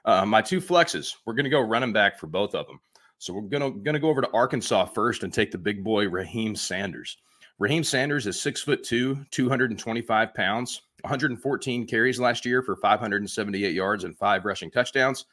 Uh, 0.06 0.26
my 0.26 0.42
two 0.42 0.62
flexes, 0.62 1.16
we're 1.26 1.34
going 1.34 1.46
to 1.46 1.50
go 1.50 1.60
running 1.60 1.92
back 1.92 2.20
for 2.20 2.28
both 2.28 2.56
of 2.56 2.68
them. 2.68 2.80
So 3.18 3.34
we're 3.34 3.42
going 3.42 3.64
to 3.64 3.80
going 3.80 3.96
to 3.96 4.00
go 4.00 4.10
over 4.10 4.22
to 4.22 4.32
Arkansas 4.32 4.86
first 4.86 5.24
and 5.24 5.34
take 5.34 5.52
the 5.52 5.58
big 5.58 5.84
boy 5.84 6.06
Raheim 6.06 6.58
Sanders. 6.58 7.18
Raheim 7.60 7.84
Sanders 7.84 8.28
is 8.28 8.40
six 8.40 8.62
foot 8.62 8.84
two, 8.84 9.26
225 9.32 10.34
pounds, 10.34 10.82
114 11.02 11.88
carries 11.88 12.20
last 12.20 12.46
year 12.46 12.62
for 12.62 12.76
578 12.76 13.74
yards 13.74 14.04
and 14.04 14.18
five 14.18 14.44
rushing 14.44 14.72
touchdowns. 14.72 15.26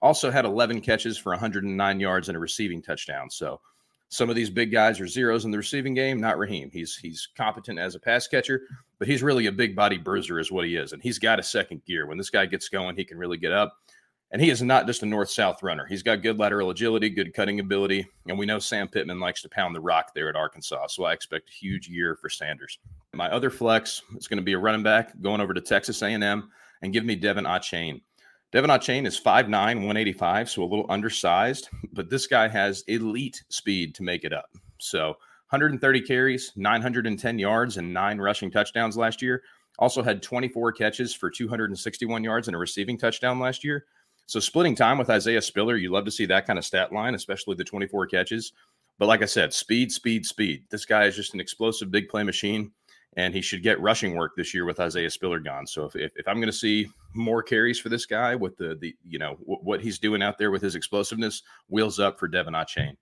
Also 0.00 0.30
had 0.30 0.44
11 0.44 0.80
catches 0.80 1.18
for 1.18 1.30
109 1.30 2.00
yards 2.00 2.28
and 2.28 2.36
a 2.36 2.38
receiving 2.38 2.80
touchdown. 2.82 3.30
So 3.30 3.60
some 4.08 4.30
of 4.30 4.36
these 4.36 4.48
big 4.48 4.72
guys 4.72 5.00
are 5.00 5.06
zeros 5.06 5.44
in 5.44 5.50
the 5.50 5.58
receiving 5.58 5.92
game. 5.92 6.20
Not 6.20 6.36
Raheim. 6.36 6.72
He's 6.72 6.96
he's 6.96 7.28
competent 7.36 7.78
as 7.78 7.94
a 7.94 8.00
pass 8.00 8.26
catcher, 8.26 8.62
but 8.98 9.06
he's 9.06 9.22
really 9.22 9.46
a 9.46 9.52
big 9.52 9.76
body 9.76 9.98
bruiser, 9.98 10.38
is 10.38 10.50
what 10.50 10.64
he 10.64 10.76
is. 10.76 10.92
And 10.92 11.02
he's 11.02 11.18
got 11.18 11.38
a 11.38 11.42
second 11.42 11.84
gear. 11.84 12.06
When 12.06 12.16
this 12.16 12.30
guy 12.30 12.46
gets 12.46 12.68
going, 12.68 12.96
he 12.96 13.04
can 13.04 13.18
really 13.18 13.36
get 13.36 13.52
up. 13.52 13.76
And 14.30 14.42
he 14.42 14.50
is 14.50 14.62
not 14.62 14.86
just 14.86 15.02
a 15.02 15.06
north 15.06 15.30
south 15.30 15.62
runner. 15.62 15.86
He's 15.86 16.02
got 16.02 16.22
good 16.22 16.38
lateral 16.38 16.70
agility, 16.70 17.08
good 17.08 17.32
cutting 17.32 17.60
ability. 17.60 18.06
And 18.26 18.38
we 18.38 18.44
know 18.44 18.58
Sam 18.58 18.86
Pittman 18.86 19.20
likes 19.20 19.40
to 19.42 19.48
pound 19.48 19.74
the 19.74 19.80
rock 19.80 20.12
there 20.14 20.28
at 20.28 20.36
Arkansas. 20.36 20.88
So 20.88 21.04
I 21.04 21.14
expect 21.14 21.48
a 21.48 21.52
huge 21.52 21.88
year 21.88 22.14
for 22.14 22.28
Sanders. 22.28 22.78
My 23.14 23.30
other 23.30 23.48
flex 23.48 24.02
is 24.16 24.28
going 24.28 24.36
to 24.36 24.42
be 24.42 24.52
a 24.52 24.58
running 24.58 24.82
back 24.82 25.18
going 25.22 25.40
over 25.40 25.54
to 25.54 25.60
Texas 25.62 26.02
A&M 26.02 26.50
and 26.82 26.92
give 26.92 27.04
me 27.04 27.18
De'Von 27.18 27.46
Achane. 27.46 28.02
De'Von 28.52 28.68
Achane 28.68 29.06
is 29.06 29.20
5'9, 29.20 29.50
185, 29.50 30.50
so 30.50 30.62
a 30.62 30.64
little 30.64 30.86
undersized, 30.88 31.68
but 31.92 32.08
this 32.08 32.26
guy 32.26 32.48
has 32.48 32.82
elite 32.86 33.42
speed 33.48 33.94
to 33.94 34.02
make 34.02 34.24
it 34.24 34.32
up. 34.32 34.50
So 34.78 35.08
130 35.50 36.00
carries, 36.02 36.52
910 36.56 37.38
yards, 37.38 37.78
and 37.78 37.92
nine 37.92 38.18
rushing 38.18 38.50
touchdowns 38.50 38.96
last 38.96 39.22
year. 39.22 39.42
Also 39.78 40.02
had 40.02 40.22
24 40.22 40.72
catches 40.72 41.14
for 41.14 41.30
261 41.30 42.24
yards 42.24 42.48
and 42.48 42.54
a 42.54 42.58
receiving 42.58 42.98
touchdown 42.98 43.38
last 43.38 43.64
year. 43.64 43.86
So 44.28 44.40
splitting 44.40 44.74
time 44.74 44.98
with 44.98 45.08
Isaiah 45.08 45.40
Spiller, 45.40 45.76
you 45.76 45.90
love 45.90 46.04
to 46.04 46.10
see 46.10 46.26
that 46.26 46.46
kind 46.46 46.58
of 46.58 46.64
stat 46.64 46.92
line, 46.92 47.14
especially 47.14 47.54
the 47.54 47.64
24 47.64 48.06
catches. 48.08 48.52
But 48.98 49.06
like 49.06 49.22
I 49.22 49.24
said, 49.24 49.54
speed, 49.54 49.90
speed, 49.90 50.26
speed. 50.26 50.64
This 50.68 50.84
guy 50.84 51.04
is 51.04 51.16
just 51.16 51.32
an 51.32 51.40
explosive 51.40 51.90
big 51.90 52.10
play 52.10 52.22
machine, 52.24 52.70
and 53.16 53.32
he 53.32 53.40
should 53.40 53.62
get 53.62 53.80
rushing 53.80 54.16
work 54.16 54.32
this 54.36 54.52
year 54.52 54.66
with 54.66 54.80
Isaiah 54.80 55.08
Spiller 55.08 55.40
gone. 55.40 55.66
So 55.66 55.86
if, 55.86 55.96
if, 55.96 56.12
if 56.14 56.28
I'm 56.28 56.36
going 56.36 56.46
to 56.48 56.52
see 56.52 56.90
more 57.14 57.42
carries 57.42 57.80
for 57.80 57.88
this 57.88 58.04
guy 58.04 58.34
with 58.34 58.58
the 58.58 58.74
the 58.74 58.94
you 59.02 59.18
know 59.18 59.36
w- 59.36 59.60
what 59.62 59.80
he's 59.80 59.98
doing 59.98 60.22
out 60.22 60.36
there 60.36 60.50
with 60.50 60.60
his 60.60 60.74
explosiveness, 60.74 61.42
wheels 61.70 61.98
up 61.98 62.18
for 62.18 62.28
De'Von 62.28 62.52
Achane. 62.52 62.96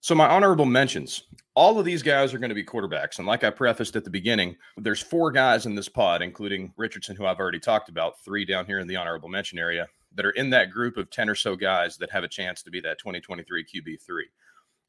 So, 0.00 0.14
my 0.14 0.28
honorable 0.28 0.66
mentions 0.66 1.22
all 1.54 1.78
of 1.78 1.84
these 1.86 2.02
guys 2.02 2.34
are 2.34 2.38
going 2.38 2.50
to 2.50 2.54
be 2.54 2.64
quarterbacks. 2.64 3.18
And 3.18 3.26
like 3.26 3.44
I 3.44 3.50
prefaced 3.50 3.96
at 3.96 4.04
the 4.04 4.10
beginning, 4.10 4.56
there's 4.76 5.00
four 5.00 5.30
guys 5.30 5.66
in 5.66 5.74
this 5.74 5.88
pod, 5.88 6.22
including 6.22 6.72
Richardson, 6.76 7.14
who 7.16 7.26
I've 7.26 7.38
already 7.38 7.60
talked 7.60 7.88
about, 7.88 8.18
three 8.24 8.44
down 8.44 8.66
here 8.66 8.80
in 8.80 8.86
the 8.86 8.96
honorable 8.96 9.28
mention 9.28 9.58
area, 9.58 9.86
that 10.14 10.26
are 10.26 10.30
in 10.30 10.50
that 10.50 10.70
group 10.70 10.96
of 10.96 11.10
10 11.10 11.28
or 11.28 11.34
so 11.34 11.56
guys 11.56 11.96
that 11.98 12.10
have 12.10 12.24
a 12.24 12.28
chance 12.28 12.62
to 12.62 12.70
be 12.70 12.80
that 12.80 12.98
2023 12.98 13.64
QB3. 13.64 14.22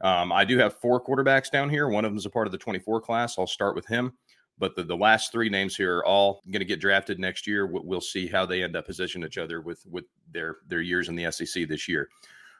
Um, 0.01 0.31
I 0.31 0.43
do 0.43 0.57
have 0.57 0.79
four 0.79 1.03
quarterbacks 1.03 1.49
down 1.49 1.69
here. 1.69 1.87
One 1.87 2.03
of 2.05 2.11
them 2.11 2.17
is 2.17 2.25
a 2.25 2.29
part 2.29 2.47
of 2.47 2.51
the 2.51 2.57
24 2.57 3.01
class. 3.01 3.37
I'll 3.37 3.47
start 3.47 3.75
with 3.75 3.87
him. 3.87 4.13
But 4.59 4.75
the, 4.75 4.83
the 4.83 4.97
last 4.97 5.31
three 5.31 5.49
names 5.49 5.75
here 5.75 5.97
are 5.97 6.05
all 6.05 6.41
going 6.45 6.59
to 6.59 6.65
get 6.65 6.79
drafted 6.79 7.19
next 7.19 7.47
year. 7.47 7.65
We'll 7.65 8.01
see 8.01 8.27
how 8.27 8.45
they 8.45 8.63
end 8.63 8.75
up 8.75 8.85
positioning 8.85 9.25
each 9.25 9.37
other 9.37 9.61
with, 9.61 9.83
with 9.89 10.05
their, 10.31 10.57
their 10.67 10.81
years 10.81 11.09
in 11.09 11.15
the 11.15 11.31
SEC 11.31 11.67
this 11.67 11.87
year. 11.87 12.09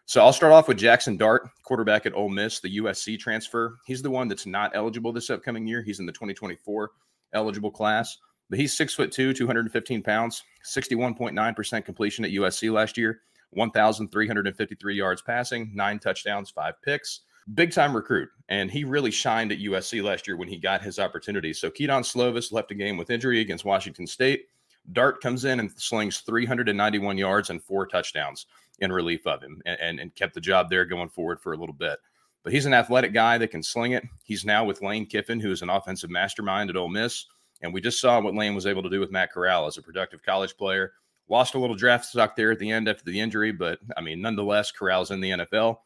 So 0.06 0.22
I'll 0.22 0.34
start 0.34 0.52
off 0.52 0.68
with 0.68 0.78
Jackson 0.78 1.16
Dart, 1.16 1.48
quarterback 1.64 2.06
at 2.06 2.14
Ole 2.14 2.30
Miss, 2.30 2.60
the 2.60 2.78
USC 2.78 3.18
transfer. 3.18 3.78
He's 3.86 4.02
the 4.02 4.10
one 4.10 4.28
that's 4.28 4.46
not 4.46 4.72
eligible 4.76 5.14
this 5.14 5.30
upcoming 5.30 5.66
year. 5.66 5.82
He's 5.82 6.00
in 6.00 6.06
the 6.06 6.12
2024 6.12 6.92
eligible 7.34 7.72
class, 7.72 8.18
but 8.50 8.60
he's 8.60 8.76
six 8.76 8.94
foot 8.94 9.12
two, 9.12 9.34
215 9.34 10.04
pounds, 10.04 10.44
61.9% 10.64 11.86
completion 11.86 12.26
at 12.26 12.32
USC 12.32 12.72
last 12.72 12.98
year, 12.98 13.22
1,353 13.52 14.96
yards 14.96 15.22
passing, 15.22 15.72
nine 15.74 16.00
touchdowns, 16.00 16.50
five 16.50 16.76
picks. 16.82 17.22
Big 17.56 17.74
time 17.74 17.94
recruit, 17.94 18.30
and 18.48 18.72
he 18.72 18.86
really 18.86 19.12
shined 19.12 19.52
at 19.52 19.60
USC 19.60 20.02
last 20.02 20.28
year 20.28 20.38
when 20.38 20.48
he 20.48 20.58
got 20.58 20.82
his 20.82 20.98
opportunity. 20.98 21.52
So 21.52 21.70
Kedon 21.70 22.02
Slovis 22.04 22.54
left 22.54 22.72
a 22.72 22.76
game 22.76 22.96
with 22.96 23.10
injury 23.10 23.42
against 23.42 23.66
Washington 23.66 24.08
State. 24.08 24.46
Dart 24.94 25.20
comes 25.22 25.44
in 25.44 25.60
and 25.60 25.70
slings 25.78 26.20
391 26.20 27.18
yards 27.18 27.50
and 27.50 27.62
four 27.62 27.86
touchdowns 27.86 28.46
in 28.80 28.94
relief 28.94 29.28
of 29.28 29.42
him 29.42 29.62
and, 29.66 29.80
and, 29.80 30.00
and 30.00 30.16
kept 30.16 30.34
the 30.34 30.42
job 30.42 30.70
there 30.70 30.86
going 30.86 31.10
forward 31.10 31.42
for 31.42 31.52
a 31.52 31.58
little 31.58 31.76
bit. 31.76 32.00
But 32.44 32.54
he's 32.54 32.66
an 32.66 32.74
athletic 32.74 33.14
guy 33.14 33.38
that 33.38 33.52
can 33.52 33.64
sling 33.64 33.94
it. 33.94 34.04
He's 34.24 34.46
now 34.46 34.66
with 34.66 34.82
Lane 34.82 35.06
Kiffin, 35.06 35.40
who 35.40 35.52
is 35.52 35.62
an 35.62 35.70
offensive 35.70 36.10
mastermind 36.10 36.70
at 36.70 36.76
Ole 36.76 36.90
Miss. 36.90 37.26
And 37.62 37.74
we 37.74 37.82
just 37.82 38.02
saw 38.02 38.20
what 38.20 38.36
Lane 38.36 38.56
was 38.56 38.66
able 38.66 38.84
to 38.84 38.90
do 38.90 39.00
with 39.00 39.12
Matt 39.12 39.32
Corral 39.32 39.68
as 39.68 39.78
a 39.78 39.82
productive 39.82 40.24
college 40.24 40.56
player. 40.58 40.94
Lost 41.30 41.56
a 41.56 41.60
little 41.60 41.76
draft 41.76 42.06
stock 42.06 42.36
there 42.36 42.52
at 42.52 42.60
the 42.60 42.70
end 42.70 42.90
after 42.90 43.06
the 43.06 43.20
injury, 43.20 43.52
but 43.52 43.80
I 43.96 44.02
mean, 44.02 44.22
nonetheless, 44.22 44.72
Corral's 44.72 45.12
in 45.12 45.22
the 45.22 45.32
NFL. 45.32 45.78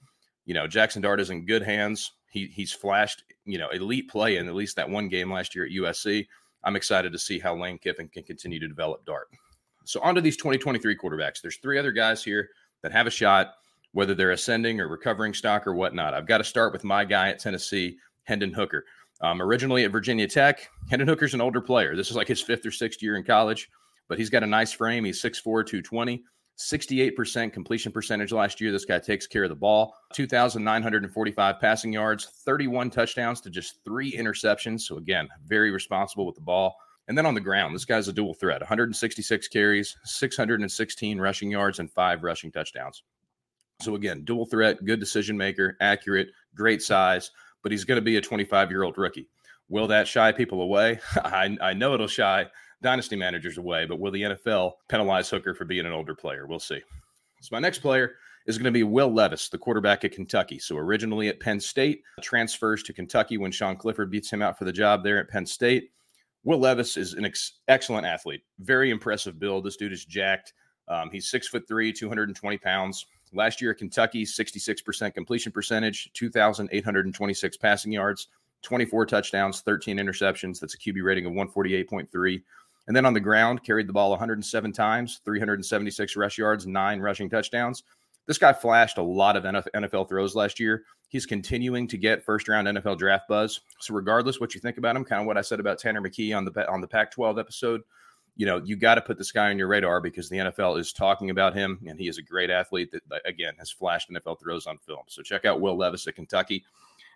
You 0.45 0.55
know, 0.55 0.65
Jackson 0.65 1.01
Dart 1.01 1.19
is 1.19 1.29
in 1.29 1.45
good 1.45 1.61
hands. 1.61 2.13
He 2.29 2.47
he's 2.47 2.71
flashed, 2.71 3.23
you 3.45 3.57
know, 3.57 3.69
elite 3.69 4.09
play 4.09 4.37
in 4.37 4.47
at 4.47 4.55
least 4.55 4.75
that 4.77 4.89
one 4.89 5.07
game 5.07 5.31
last 5.31 5.55
year 5.55 5.65
at 5.65 5.71
USC. 5.71 6.27
I'm 6.63 6.75
excited 6.75 7.11
to 7.11 7.19
see 7.19 7.37
how 7.39 7.55
Lane 7.55 7.77
Kiffin 7.77 8.09
can 8.09 8.23
continue 8.23 8.59
to 8.59 8.67
develop 8.67 9.05
Dart. 9.05 9.27
So 9.85 10.01
on 10.01 10.15
to 10.15 10.21
these 10.21 10.37
2023 10.37 10.97
quarterbacks. 10.97 11.41
There's 11.41 11.57
three 11.57 11.77
other 11.77 11.91
guys 11.91 12.23
here 12.23 12.49
that 12.81 12.91
have 12.91 13.07
a 13.07 13.11
shot, 13.11 13.53
whether 13.93 14.13
they're 14.13 14.31
ascending 14.31 14.81
or 14.81 14.87
recovering 14.87 15.33
stock 15.33 15.65
or 15.65 15.73
whatnot. 15.73 16.13
I've 16.13 16.27
got 16.27 16.39
to 16.39 16.43
start 16.43 16.73
with 16.73 16.83
my 16.83 17.05
guy 17.05 17.29
at 17.29 17.39
Tennessee, 17.39 17.97
Hendon 18.23 18.51
Hooker. 18.51 18.83
Um, 19.21 19.41
originally 19.41 19.83
at 19.83 19.91
Virginia 19.91 20.27
Tech, 20.27 20.69
Hendon 20.89 21.07
Hooker's 21.07 21.33
an 21.33 21.41
older 21.41 21.61
player. 21.61 21.95
This 21.95 22.09
is 22.09 22.15
like 22.15 22.27
his 22.27 22.41
fifth 22.41 22.65
or 22.65 22.71
sixth 22.71 23.01
year 23.01 23.15
in 23.15 23.23
college, 23.23 23.69
but 24.07 24.17
he's 24.17 24.29
got 24.29 24.43
a 24.43 24.47
nice 24.47 24.71
frame. 24.71 25.05
He's 25.05 25.21
6'4, 25.21 25.65
220. 25.65 26.23
68% 26.57 27.53
completion 27.53 27.91
percentage 27.91 28.31
last 28.31 28.59
year. 28.59 28.71
This 28.71 28.85
guy 28.85 28.97
takes 28.97 29.27
care 29.27 29.43
of 29.43 29.49
the 29.49 29.55
ball. 29.55 29.95
2,945 30.13 31.59
passing 31.59 31.93
yards, 31.93 32.25
31 32.45 32.89
touchdowns 32.89 33.41
to 33.41 33.49
just 33.49 33.83
three 33.83 34.11
interceptions. 34.13 34.81
So, 34.81 34.97
again, 34.97 35.27
very 35.45 35.69
responsible 35.69 36.25
with 36.25 36.35
the 36.35 36.41
ball. 36.41 36.75
And 37.07 37.17
then 37.17 37.27
on 37.27 37.35
the 37.35 37.41
ground, 37.41 37.73
this 37.73 37.85
guy's 37.85 38.07
a 38.07 38.13
dual 38.13 38.33
threat 38.33 38.59
166 38.59 39.47
carries, 39.49 39.95
616 40.03 41.19
rushing 41.19 41.51
yards, 41.51 41.79
and 41.79 41.91
five 41.91 42.23
rushing 42.23 42.51
touchdowns. 42.51 43.03
So, 43.79 43.93
again, 43.93 44.23
dual 44.23 44.47
threat, 44.47 44.83
good 44.83 44.99
decision 44.99 45.37
maker, 45.37 45.77
accurate, 45.79 46.29
great 46.55 46.81
size, 46.81 47.29
but 47.67 47.73
he's 47.73 47.83
going 47.83 47.97
to 47.97 48.01
be 48.01 48.15
a 48.15 48.21
25 48.21 48.71
year 48.71 48.83
old 48.83 48.97
rookie. 48.97 49.27
Will 49.67 49.87
that 49.87 50.07
shy 50.07 50.31
people 50.31 50.61
away? 50.61 51.01
I, 51.15 51.57
I 51.59 51.73
know 51.73 51.93
it'll 51.93 52.07
shy 52.07 52.45
dynasty 52.81 53.17
managers 53.17 53.57
away, 53.57 53.85
but 53.85 53.99
will 53.99 54.13
the 54.13 54.21
NFL 54.21 54.71
penalize 54.87 55.29
Hooker 55.29 55.53
for 55.53 55.65
being 55.65 55.85
an 55.85 55.91
older 55.91 56.15
player? 56.15 56.47
We'll 56.47 56.59
see. 56.59 56.79
So, 57.41 57.49
my 57.51 57.59
next 57.59 57.79
player 57.79 58.13
is 58.45 58.57
going 58.57 58.67
to 58.67 58.71
be 58.71 58.83
Will 58.83 59.13
Levis, 59.13 59.49
the 59.49 59.57
quarterback 59.57 60.05
at 60.05 60.13
Kentucky. 60.13 60.59
So, 60.59 60.77
originally 60.77 61.27
at 61.27 61.41
Penn 61.41 61.59
State, 61.59 62.03
transfers 62.21 62.83
to 62.83 62.93
Kentucky 62.93 63.37
when 63.37 63.51
Sean 63.51 63.75
Clifford 63.75 64.11
beats 64.11 64.31
him 64.31 64.41
out 64.41 64.57
for 64.57 64.63
the 64.63 64.71
job 64.71 65.03
there 65.03 65.19
at 65.19 65.27
Penn 65.27 65.45
State. 65.45 65.89
Will 66.45 66.59
Levis 66.59 66.95
is 66.95 67.15
an 67.15 67.25
ex- 67.25 67.59
excellent 67.67 68.07
athlete, 68.07 68.43
very 68.59 68.91
impressive 68.91 69.39
build. 69.39 69.65
This 69.65 69.75
dude 69.75 69.91
is 69.91 70.05
jacked. 70.05 70.53
Um, 70.87 71.09
he's 71.11 71.29
six 71.29 71.49
foot 71.49 71.67
three, 71.67 71.91
220 71.91 72.57
pounds. 72.59 73.05
Last 73.33 73.61
year 73.61 73.73
Kentucky, 73.73 74.25
66% 74.25 75.13
completion 75.13 75.51
percentage, 75.51 76.11
2,826 76.13 77.57
passing 77.57 77.91
yards, 77.91 78.27
24 78.63 79.05
touchdowns, 79.05 79.61
13 79.61 79.97
interceptions. 79.97 80.59
That's 80.59 80.73
a 80.73 80.77
QB 80.77 81.03
rating 81.03 81.25
of 81.25 81.33
148.3. 81.33 82.43
And 82.87 82.95
then 82.95 83.05
on 83.05 83.13
the 83.13 83.19
ground, 83.19 83.63
carried 83.63 83.87
the 83.87 83.93
ball 83.93 84.11
107 84.11 84.71
times, 84.71 85.21
376 85.25 86.15
rush 86.15 86.37
yards, 86.37 86.65
nine 86.65 86.99
rushing 86.99 87.29
touchdowns. 87.29 87.83
This 88.25 88.37
guy 88.37 88.53
flashed 88.53 88.97
a 88.97 89.03
lot 89.03 89.37
of 89.37 89.43
NFL 89.43 90.09
throws 90.09 90.35
last 90.35 90.59
year 90.59 90.83
he's 91.09 91.25
continuing 91.25 91.87
to 91.87 91.97
get 91.97 92.23
first 92.23 92.47
round 92.47 92.67
NFL 92.67 92.97
draft 92.97 93.27
buzz. 93.27 93.61
So 93.79 93.93
regardless 93.93 94.39
what 94.39 94.53
you 94.53 94.61
think 94.61 94.77
about 94.77 94.95
him, 94.95 95.05
kind 95.05 95.21
of 95.21 95.27
what 95.27 95.37
I 95.37 95.41
said 95.41 95.59
about 95.59 95.79
Tanner 95.79 96.01
McKee 96.01 96.35
on 96.35 96.45
the 96.45 96.69
on 96.69 96.81
the 96.81 96.87
Pac-12 96.87 97.39
episode, 97.39 97.81
you 98.37 98.45
know, 98.45 98.61
you 98.63 98.75
got 98.75 98.95
to 98.95 99.01
put 99.01 99.17
this 99.17 99.31
guy 99.31 99.49
on 99.49 99.57
your 99.57 99.67
radar 99.67 99.99
because 99.99 100.29
the 100.29 100.37
NFL 100.37 100.79
is 100.79 100.93
talking 100.93 101.31
about 101.31 101.55
him, 101.55 101.79
and 101.87 101.99
he 101.99 102.07
is 102.07 102.19
a 102.19 102.21
great 102.21 102.51
athlete 102.51 102.91
that 102.91 103.21
again 103.25 103.53
has 103.57 103.71
flashed 103.71 104.11
NFL 104.11 104.39
throws 104.39 104.67
on 104.67 104.77
film. 104.77 105.01
So 105.07 105.23
check 105.23 105.43
out 105.43 105.59
Will 105.59 105.75
Levis 105.75 106.07
at 106.07 106.15
Kentucky. 106.15 106.63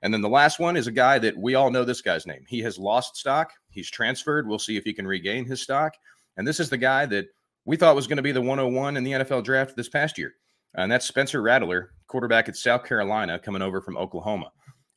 And 0.01 0.11
then 0.11 0.21
the 0.21 0.29
last 0.29 0.59
one 0.59 0.75
is 0.75 0.87
a 0.87 0.91
guy 0.91 1.19
that 1.19 1.37
we 1.37 1.53
all 1.53 1.69
know 1.69 1.85
this 1.85 2.01
guy's 2.01 2.25
name. 2.25 2.43
He 2.47 2.59
has 2.61 2.79
lost 2.79 3.15
stock. 3.15 3.51
He's 3.69 3.89
transferred. 3.89 4.47
We'll 4.47 4.57
see 4.57 4.77
if 4.77 4.83
he 4.83 4.93
can 4.93 5.05
regain 5.05 5.45
his 5.45 5.61
stock. 5.61 5.93
And 6.37 6.47
this 6.47 6.59
is 6.59 6.71
the 6.71 6.77
guy 6.77 7.05
that 7.05 7.27
we 7.65 7.77
thought 7.77 7.95
was 7.95 8.07
going 8.07 8.17
to 8.17 8.23
be 8.23 8.31
the 8.31 8.41
101 8.41 8.97
in 8.97 9.03
the 9.03 9.11
NFL 9.11 9.43
draft 9.43 9.75
this 9.75 9.89
past 9.89 10.17
year. 10.17 10.33
And 10.73 10.91
that's 10.91 11.05
Spencer 11.05 11.41
Rattler, 11.41 11.91
quarterback 12.07 12.49
at 12.49 12.55
South 12.55 12.83
Carolina, 12.83 13.37
coming 13.37 13.61
over 13.61 13.79
from 13.79 13.97
Oklahoma. 13.97 14.51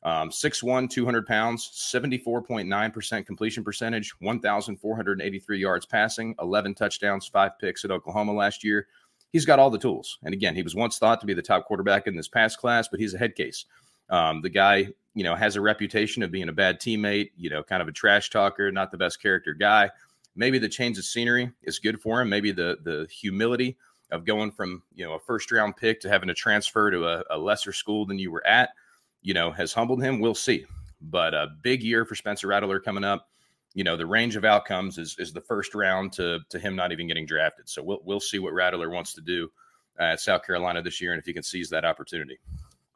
Um, 0.05 0.29
6'1, 0.29 0.87
200 0.87 1.25
pounds, 1.25 1.67
74.9% 1.91 3.25
completion 3.25 3.63
percentage, 3.63 4.13
1,483 4.19 5.59
yards 5.59 5.87
passing, 5.87 6.35
11 6.39 6.75
touchdowns, 6.75 7.25
five 7.25 7.57
picks 7.57 7.83
at 7.83 7.89
Oklahoma 7.89 8.31
last 8.31 8.63
year. 8.63 8.85
He's 9.33 9.45
got 9.45 9.57
all 9.57 9.71
the 9.71 9.79
tools. 9.79 10.19
And 10.23 10.31
again, 10.31 10.53
he 10.53 10.61
was 10.61 10.75
once 10.75 10.99
thought 10.99 11.21
to 11.21 11.25
be 11.25 11.33
the 11.33 11.41
top 11.41 11.65
quarterback 11.65 12.05
in 12.05 12.15
this 12.15 12.27
past 12.27 12.59
class, 12.59 12.87
but 12.87 12.99
he's 12.99 13.15
a 13.15 13.17
head 13.17 13.33
case. 13.33 13.65
Um, 14.11 14.41
the 14.41 14.49
guy, 14.49 14.89
you 15.15 15.23
know, 15.23 15.33
has 15.33 15.55
a 15.55 15.61
reputation 15.61 16.21
of 16.21 16.29
being 16.29 16.49
a 16.49 16.53
bad 16.53 16.79
teammate, 16.79 17.31
you 17.35 17.49
know, 17.49 17.63
kind 17.63 17.81
of 17.81 17.87
a 17.87 17.91
trash 17.91 18.29
talker, 18.29 18.71
not 18.71 18.91
the 18.91 18.97
best 18.99 19.19
character 19.19 19.55
guy. 19.55 19.89
Maybe 20.35 20.59
the 20.59 20.69
change 20.69 20.99
of 20.99 21.05
scenery 21.05 21.51
is 21.63 21.79
good 21.79 21.99
for 21.99 22.21
him. 22.21 22.29
Maybe 22.29 22.51
the 22.51 22.77
the 22.83 23.07
humility 23.09 23.75
of 24.11 24.23
going 24.23 24.51
from 24.51 24.83
you 24.93 25.03
know 25.03 25.13
a 25.13 25.19
first 25.19 25.51
round 25.51 25.77
pick 25.77 26.01
to 26.01 26.09
having 26.09 26.27
to 26.27 26.35
transfer 26.35 26.91
to 26.91 27.07
a, 27.07 27.23
a 27.31 27.37
lesser 27.39 27.73
school 27.73 28.05
than 28.05 28.19
you 28.19 28.31
were 28.31 28.45
at, 28.45 28.69
you 29.25 29.33
know, 29.33 29.51
has 29.51 29.73
humbled 29.73 30.03
him. 30.03 30.19
We'll 30.19 30.35
see. 30.35 30.65
But 31.01 31.33
a 31.33 31.47
big 31.63 31.83
year 31.83 32.05
for 32.05 32.15
Spencer 32.15 32.47
Rattler 32.47 32.79
coming 32.79 33.03
up. 33.03 33.27
You 33.73 33.83
know, 33.83 33.97
the 33.97 34.05
range 34.05 34.37
of 34.37 34.45
outcomes 34.45 34.97
is 34.97 35.17
is 35.19 35.33
the 35.33 35.41
first 35.41 35.75
round 35.75 36.13
to 36.13 36.39
to 36.49 36.59
him 36.59 36.75
not 36.75 36.91
even 36.91 37.07
getting 37.07 37.25
drafted. 37.25 37.67
So 37.67 37.83
we'll 37.83 37.99
we'll 38.05 38.19
see 38.21 38.39
what 38.39 38.53
Rattler 38.53 38.89
wants 38.89 39.13
to 39.15 39.21
do 39.21 39.51
uh, 39.99 40.03
at 40.03 40.21
South 40.21 40.45
Carolina 40.45 40.81
this 40.81 41.01
year 41.01 41.11
and 41.11 41.19
if 41.19 41.25
he 41.25 41.33
can 41.33 41.43
seize 41.43 41.69
that 41.71 41.83
opportunity. 41.83 42.37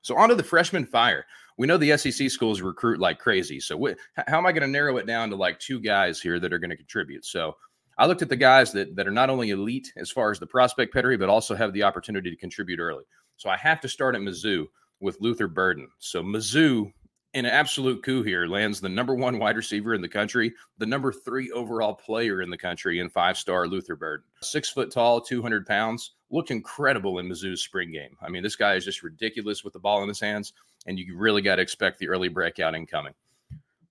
So 0.02 0.16
on 0.18 0.30
to 0.30 0.36
the 0.36 0.44
freshman 0.44 0.86
fire. 0.86 1.26
We 1.58 1.68
know 1.68 1.78
the 1.78 1.98
SEC 1.98 2.30
schools 2.30 2.62
recruit 2.62 3.00
like 3.00 3.20
crazy. 3.20 3.60
So 3.60 3.94
how 4.16 4.38
am 4.38 4.46
I 4.46 4.54
going 4.54 4.62
to 4.62 4.68
narrow 4.68 4.96
it 4.96 5.06
down 5.06 5.30
to 5.32 5.36
like 5.36 5.60
two 5.60 5.82
guys 5.82 6.22
here 6.22 6.40
that 6.40 6.54
are 6.54 6.60
going 6.60 6.70
to 6.70 6.78
contribute? 6.78 7.26
So 7.26 7.58
I 7.98 8.06
looked 8.06 8.22
at 8.22 8.30
the 8.30 8.38
guys 8.38 8.72
that, 8.72 8.96
that 8.96 9.08
are 9.10 9.12
not 9.12 9.30
only 9.30 9.50
elite 9.50 9.92
as 9.98 10.10
far 10.10 10.32
as 10.32 10.40
the 10.40 10.48
prospect 10.48 10.94
pedigree, 10.94 11.18
but 11.18 11.28
also 11.28 11.54
have 11.56 11.74
the 11.74 11.84
opportunity 11.84 12.30
to 12.30 12.38
contribute 12.38 12.80
early. 12.80 13.04
So 13.36 13.50
I 13.50 13.58
have 13.58 13.82
to 13.82 13.90
start 13.90 14.16
at 14.16 14.22
Mizzou 14.22 14.68
with 15.00 15.20
Luther 15.22 15.48
Burden. 15.48 15.89
So 16.00 16.22
Mizzou, 16.24 16.91
in 17.34 17.46
an 17.46 17.51
absolute 17.51 18.03
coup 18.03 18.24
here, 18.24 18.48
lands 18.48 18.82
the 18.82 18.89
number 18.89 19.13
one 19.13 19.38
wide 19.38 19.56
receiver 19.56 19.94
in 19.94 20.01
the 20.01 20.10
country, 20.10 20.53
the 20.77 20.86
number 20.86 21.12
three 21.12 21.51
overall 21.51 21.94
player 21.94 22.41
in 22.41 22.50
the 22.50 22.58
country, 22.58 23.00
and 23.00 23.12
five 23.12 23.38
star 23.38 23.68
Luther 23.68 23.96
Burden. 23.96 24.25
Six 24.41 24.70
foot 24.70 24.91
tall, 24.91 25.22
200 25.22 25.65
pounds, 25.65 26.12
looked 26.32 26.51
incredible 26.51 27.20
in 27.20 27.27
Mizzou's 27.27 27.62
spring 27.62 27.91
game. 27.91 28.18
I 28.22 28.29
mean, 28.29 28.44
this 28.44 28.56
guy 28.56 28.75
is 28.75 28.86
just 28.86 29.03
ridiculous 29.03 29.63
with 29.63 29.74
the 29.74 29.79
ball 29.79 30.01
in 30.01 30.10
his 30.10 30.20
hands, 30.20 30.53
and 30.86 30.98
you 30.98 31.18
really 31.18 31.41
got 31.41 31.58
to 31.58 31.62
expect 31.62 32.00
the 32.00 32.10
early 32.10 32.29
breakout 32.29 32.75
incoming. 32.75 33.13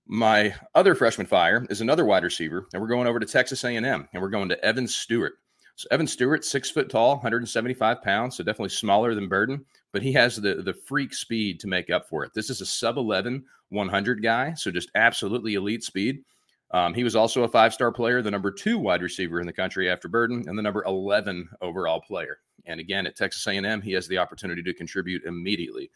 My 0.05 0.55
other 0.73 0.95
freshman 0.95 1.27
fire 1.27 1.65
is 1.69 1.81
another 1.81 2.03
wide 2.03 2.23
receiver, 2.23 2.67
and 2.73 2.81
we're 2.81 2.87
going 2.87 3.07
over 3.07 3.19
to 3.19 3.27
Texas 3.27 3.63
A&M, 3.63 3.85
and 3.85 4.21
we're 4.21 4.29
going 4.29 4.49
to 4.49 4.65
Evan 4.65 4.87
Stewart. 4.87 5.33
So 5.75 5.87
Evan 5.91 6.07
Stewart, 6.07 6.43
six 6.43 6.69
foot 6.69 6.89
tall, 6.89 7.11
175 7.11 8.01
pounds, 8.01 8.35
so 8.35 8.43
definitely 8.43 8.69
smaller 8.69 9.15
than 9.15 9.29
Burden, 9.29 9.63
but 9.91 10.01
he 10.01 10.13
has 10.13 10.35
the 10.35 10.55
the 10.55 10.73
freak 10.73 11.13
speed 11.13 11.59
to 11.59 11.67
make 11.67 11.89
up 11.89 12.07
for 12.07 12.23
it. 12.23 12.33
This 12.33 12.49
is 12.49 12.61
a 12.61 12.65
sub 12.65 12.97
11 12.97 13.43
100 13.69 14.23
guy, 14.23 14.53
so 14.53 14.71
just 14.71 14.91
absolutely 14.95 15.53
elite 15.53 15.83
speed. 15.83 16.23
Um, 16.71 16.93
he 16.93 17.03
was 17.03 17.15
also 17.15 17.43
a 17.43 17.47
five 17.47 17.73
star 17.73 17.91
player, 17.91 18.21
the 18.21 18.31
number 18.31 18.51
two 18.51 18.77
wide 18.77 19.01
receiver 19.01 19.39
in 19.39 19.47
the 19.47 19.53
country 19.53 19.89
after 19.89 20.07
Burden, 20.07 20.43
and 20.47 20.57
the 20.57 20.61
number 20.61 20.83
11 20.85 21.49
overall 21.61 22.01
player. 22.01 22.39
And 22.65 22.79
again, 22.79 23.07
at 23.07 23.15
Texas 23.15 23.45
A&M, 23.47 23.81
he 23.81 23.93
has 23.93 24.07
the 24.07 24.17
opportunity 24.17 24.61
to 24.63 24.73
contribute 24.73 25.23
immediately 25.23 25.89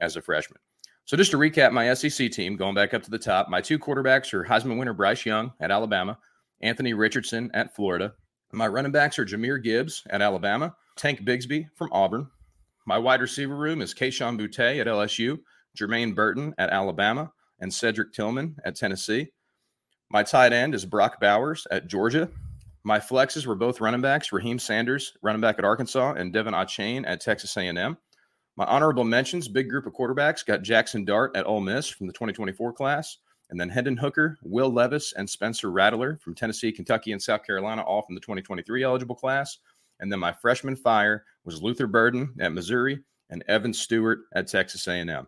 as 0.00 0.16
a 0.16 0.22
freshman. 0.22 0.60
So 1.04 1.16
just 1.16 1.32
to 1.32 1.38
recap 1.38 1.72
my 1.72 1.92
SEC 1.94 2.30
team, 2.30 2.56
going 2.56 2.74
back 2.74 2.94
up 2.94 3.02
to 3.02 3.10
the 3.10 3.18
top, 3.18 3.48
my 3.48 3.60
two 3.60 3.78
quarterbacks 3.78 4.32
are 4.32 4.44
Heisman 4.44 4.78
winner 4.78 4.92
Bryce 4.92 5.26
Young 5.26 5.52
at 5.58 5.72
Alabama, 5.72 6.16
Anthony 6.60 6.94
Richardson 6.94 7.50
at 7.52 7.74
Florida. 7.74 8.12
My 8.52 8.68
running 8.68 8.92
backs 8.92 9.18
are 9.18 9.24
Jahmyr 9.24 9.62
Gibbs 9.62 10.04
at 10.10 10.22
Alabama, 10.22 10.76
Tank 10.96 11.22
Bigsby 11.22 11.66
from 11.74 11.88
Auburn. 11.92 12.28
My 12.86 12.98
wide 12.98 13.20
receiver 13.20 13.56
room 13.56 13.82
is 13.82 13.94
Kayshon 13.94 14.38
Boutte 14.38 14.80
at 14.80 14.86
LSU, 14.86 15.38
Jermaine 15.78 16.14
Burton 16.14 16.54
at 16.58 16.70
Alabama, 16.70 17.32
and 17.60 17.72
Cedric 17.72 18.12
Tillman 18.12 18.56
at 18.64 18.76
Tennessee. 18.76 19.32
My 20.08 20.22
tight 20.22 20.52
end 20.52 20.74
is 20.74 20.84
Brock 20.84 21.20
Bowers 21.20 21.66
at 21.70 21.86
Georgia. 21.86 22.28
My 22.82 22.98
flexes 22.98 23.46
were 23.46 23.54
both 23.54 23.80
running 23.80 24.00
backs, 24.00 24.30
Raheim 24.30 24.58
Sanders, 24.58 25.12
running 25.22 25.42
back 25.42 25.58
at 25.58 25.64
Arkansas, 25.64 26.14
and 26.14 26.32
De'Von 26.32 26.54
Achane 26.54 27.04
at 27.06 27.20
Texas 27.20 27.56
A&M. 27.56 27.96
My 28.56 28.64
honorable 28.64 29.04
mentions, 29.04 29.48
big 29.48 29.68
group 29.68 29.86
of 29.86 29.92
quarterbacks, 29.92 30.44
got 30.44 30.62
Jackson 30.62 31.04
Dart 31.04 31.36
at 31.36 31.46
Ole 31.46 31.60
Miss 31.60 31.88
from 31.88 32.06
the 32.06 32.12
2024 32.12 32.72
class, 32.72 33.18
and 33.50 33.60
then 33.60 33.68
Hendon 33.68 33.96
Hooker, 33.96 34.38
Will 34.42 34.72
Levis, 34.72 35.12
and 35.12 35.28
Spencer 35.28 35.70
Rattler 35.70 36.18
from 36.22 36.34
Tennessee, 36.34 36.72
Kentucky, 36.72 37.12
and 37.12 37.22
South 37.22 37.44
Carolina, 37.44 37.82
all 37.82 38.02
from 38.02 38.14
the 38.14 38.20
2023 38.20 38.82
eligible 38.82 39.14
class. 39.14 39.58
And 40.00 40.10
then 40.10 40.18
my 40.18 40.32
freshman 40.32 40.76
fire 40.76 41.24
was 41.44 41.62
Luther 41.62 41.86
Burden 41.86 42.34
at 42.40 42.52
Missouri 42.52 43.00
and 43.30 43.44
Evan 43.48 43.72
Stewart 43.72 44.20
at 44.34 44.48
Texas 44.48 44.86
A&M. 44.88 45.26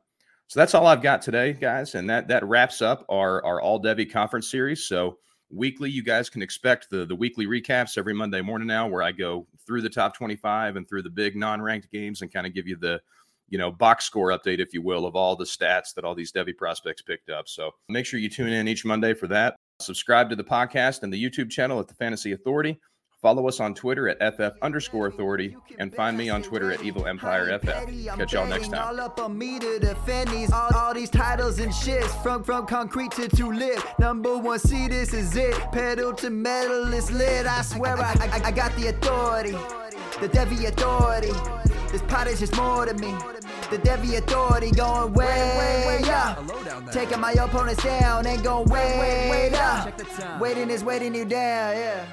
So 0.49 0.61
that's 0.61 0.75
all 0.75 0.87
I've 0.87 1.02
got 1.02 1.23
today, 1.23 1.55
guys, 1.55 1.95
and 1.95 2.11
that 2.11 2.29
that 2.29 2.45
wraps 2.45 2.83
up 2.83 3.07
our 3.09 3.43
our 3.43 3.61
All 3.62 3.83
Devy 3.83 4.11
conference 4.11 4.50
series. 4.50 4.85
So 4.87 5.17
weekly, 5.50 5.88
you 5.88 6.02
guys 6.02 6.29
can 6.29 6.43
expect 6.43 6.91
the 6.91 7.07
the 7.07 7.14
weekly 7.14 7.47
recaps 7.47 7.97
every 7.97 8.12
Monday 8.12 8.43
morning 8.43 8.69
now, 8.69 8.87
where 8.87 9.02
I 9.02 9.12
go 9.12 9.47
through 9.67 9.81
the 9.81 9.88
top 9.88 10.14
25 10.14 10.76
and 10.76 10.87
through 10.87 11.02
the 11.02 11.11
big 11.11 11.37
non-ranked 11.37 11.91
games 11.91 12.21
and 12.21 12.31
kind 12.31 12.47
of 12.47 12.52
give 12.52 12.67
you 12.67 12.76
the 12.76 13.00
you 13.49 13.57
know 13.57 13.71
box 13.71 14.05
score 14.05 14.29
update, 14.29 14.59
if 14.59 14.75
you 14.75 14.83
will, 14.83 15.07
of 15.07 15.17
all 15.17 15.37
the 15.37 15.45
stats 15.45 15.95
that 15.95 16.05
all 16.05 16.14
these 16.14 16.33
Devy 16.33 16.55
prospects 16.55 17.00
picked 17.00 17.31
up. 17.31 17.49
So 17.49 17.71
make 17.88 18.05
sure 18.05 18.21
you 18.21 18.29
tune 18.29 18.52
in 18.52 18.69
each 18.69 18.85
Monday 18.85 19.14
for 19.14 19.29
that. 19.29 19.57
Subscribe 19.81 20.29
to 20.29 20.37
the 20.37 20.45
podcast 20.45 21.02
and 21.02 21.11
the 21.11 21.23
YouTube 21.23 21.50
channel 21.50 21.81
at 21.81 21.88
the 21.88 21.95
Fantasy 21.95 22.33
Authority. 22.33 22.79
Follow 23.23 23.47
us 23.47 23.61
on 23.61 23.73
Twitter 23.73 24.09
at 24.09 24.35
FF 24.35 24.59
underscore 24.62 25.07
authority 25.07 25.57
and 25.79 25.95
find 25.95 26.19
me 26.19 26.29
on 26.29 26.43
Twitter 26.43 26.73
at 26.73 26.83
Evil 26.83 27.07
Empire 27.07 27.57
FF. 27.61 28.17
Catch 28.19 28.33
y'all 28.33 28.49
next 28.49 28.73
time. 28.73 28.83
All 28.83 29.00
up 29.00 29.21
on 29.21 29.38
me 29.38 29.61
to 29.61 29.79
defend 29.79 30.31
these 30.31 30.50
all, 30.50 30.75
all 30.75 30.93
these 30.93 31.09
titles 31.09 31.61
and 31.61 31.71
shits 31.71 32.21
from 32.21 32.43
from 32.43 32.67
concrete 32.67 33.12
to 33.12 33.29
to 33.29 33.52
lit. 33.52 33.81
Number 34.00 34.37
one, 34.37 34.59
see 34.59 34.88
this 34.88 35.14
is 35.14 35.37
it. 35.37 35.55
Pedal 35.71 36.14
to 36.14 36.31
metal 36.31 36.93
is 36.93 37.13
lit. 37.13 37.47
I 37.47 37.63
swear 37.63 37.97
I, 37.97 38.13
I, 38.21 38.47
I 38.47 38.50
got 38.50 38.75
the 38.75 38.89
authority, 38.89 39.52
the 40.21 40.28
Devy 40.28 40.67
authority. 40.67 41.30
This 41.93 42.02
pot 42.02 42.26
is 42.26 42.41
just 42.41 42.56
more 42.56 42.87
to 42.87 42.95
me. 42.95 43.15
The 43.71 43.78
Devy 43.78 44.19
authority 44.19 44.73
going 44.73 45.13
way, 45.13 45.26
way 45.87 46.11
up. 46.11 46.91
Taking 46.91 47.21
my 47.21 47.30
opponents 47.35 47.85
down 47.85 48.26
and 48.26 48.43
going 48.43 48.69
way, 48.69 49.28
way 49.30 49.52
up. 49.54 50.41
Waiting 50.41 50.71
is 50.71 50.82
waiting 50.82 51.15
you 51.15 51.25
down, 51.25 51.76
yeah. 51.76 52.04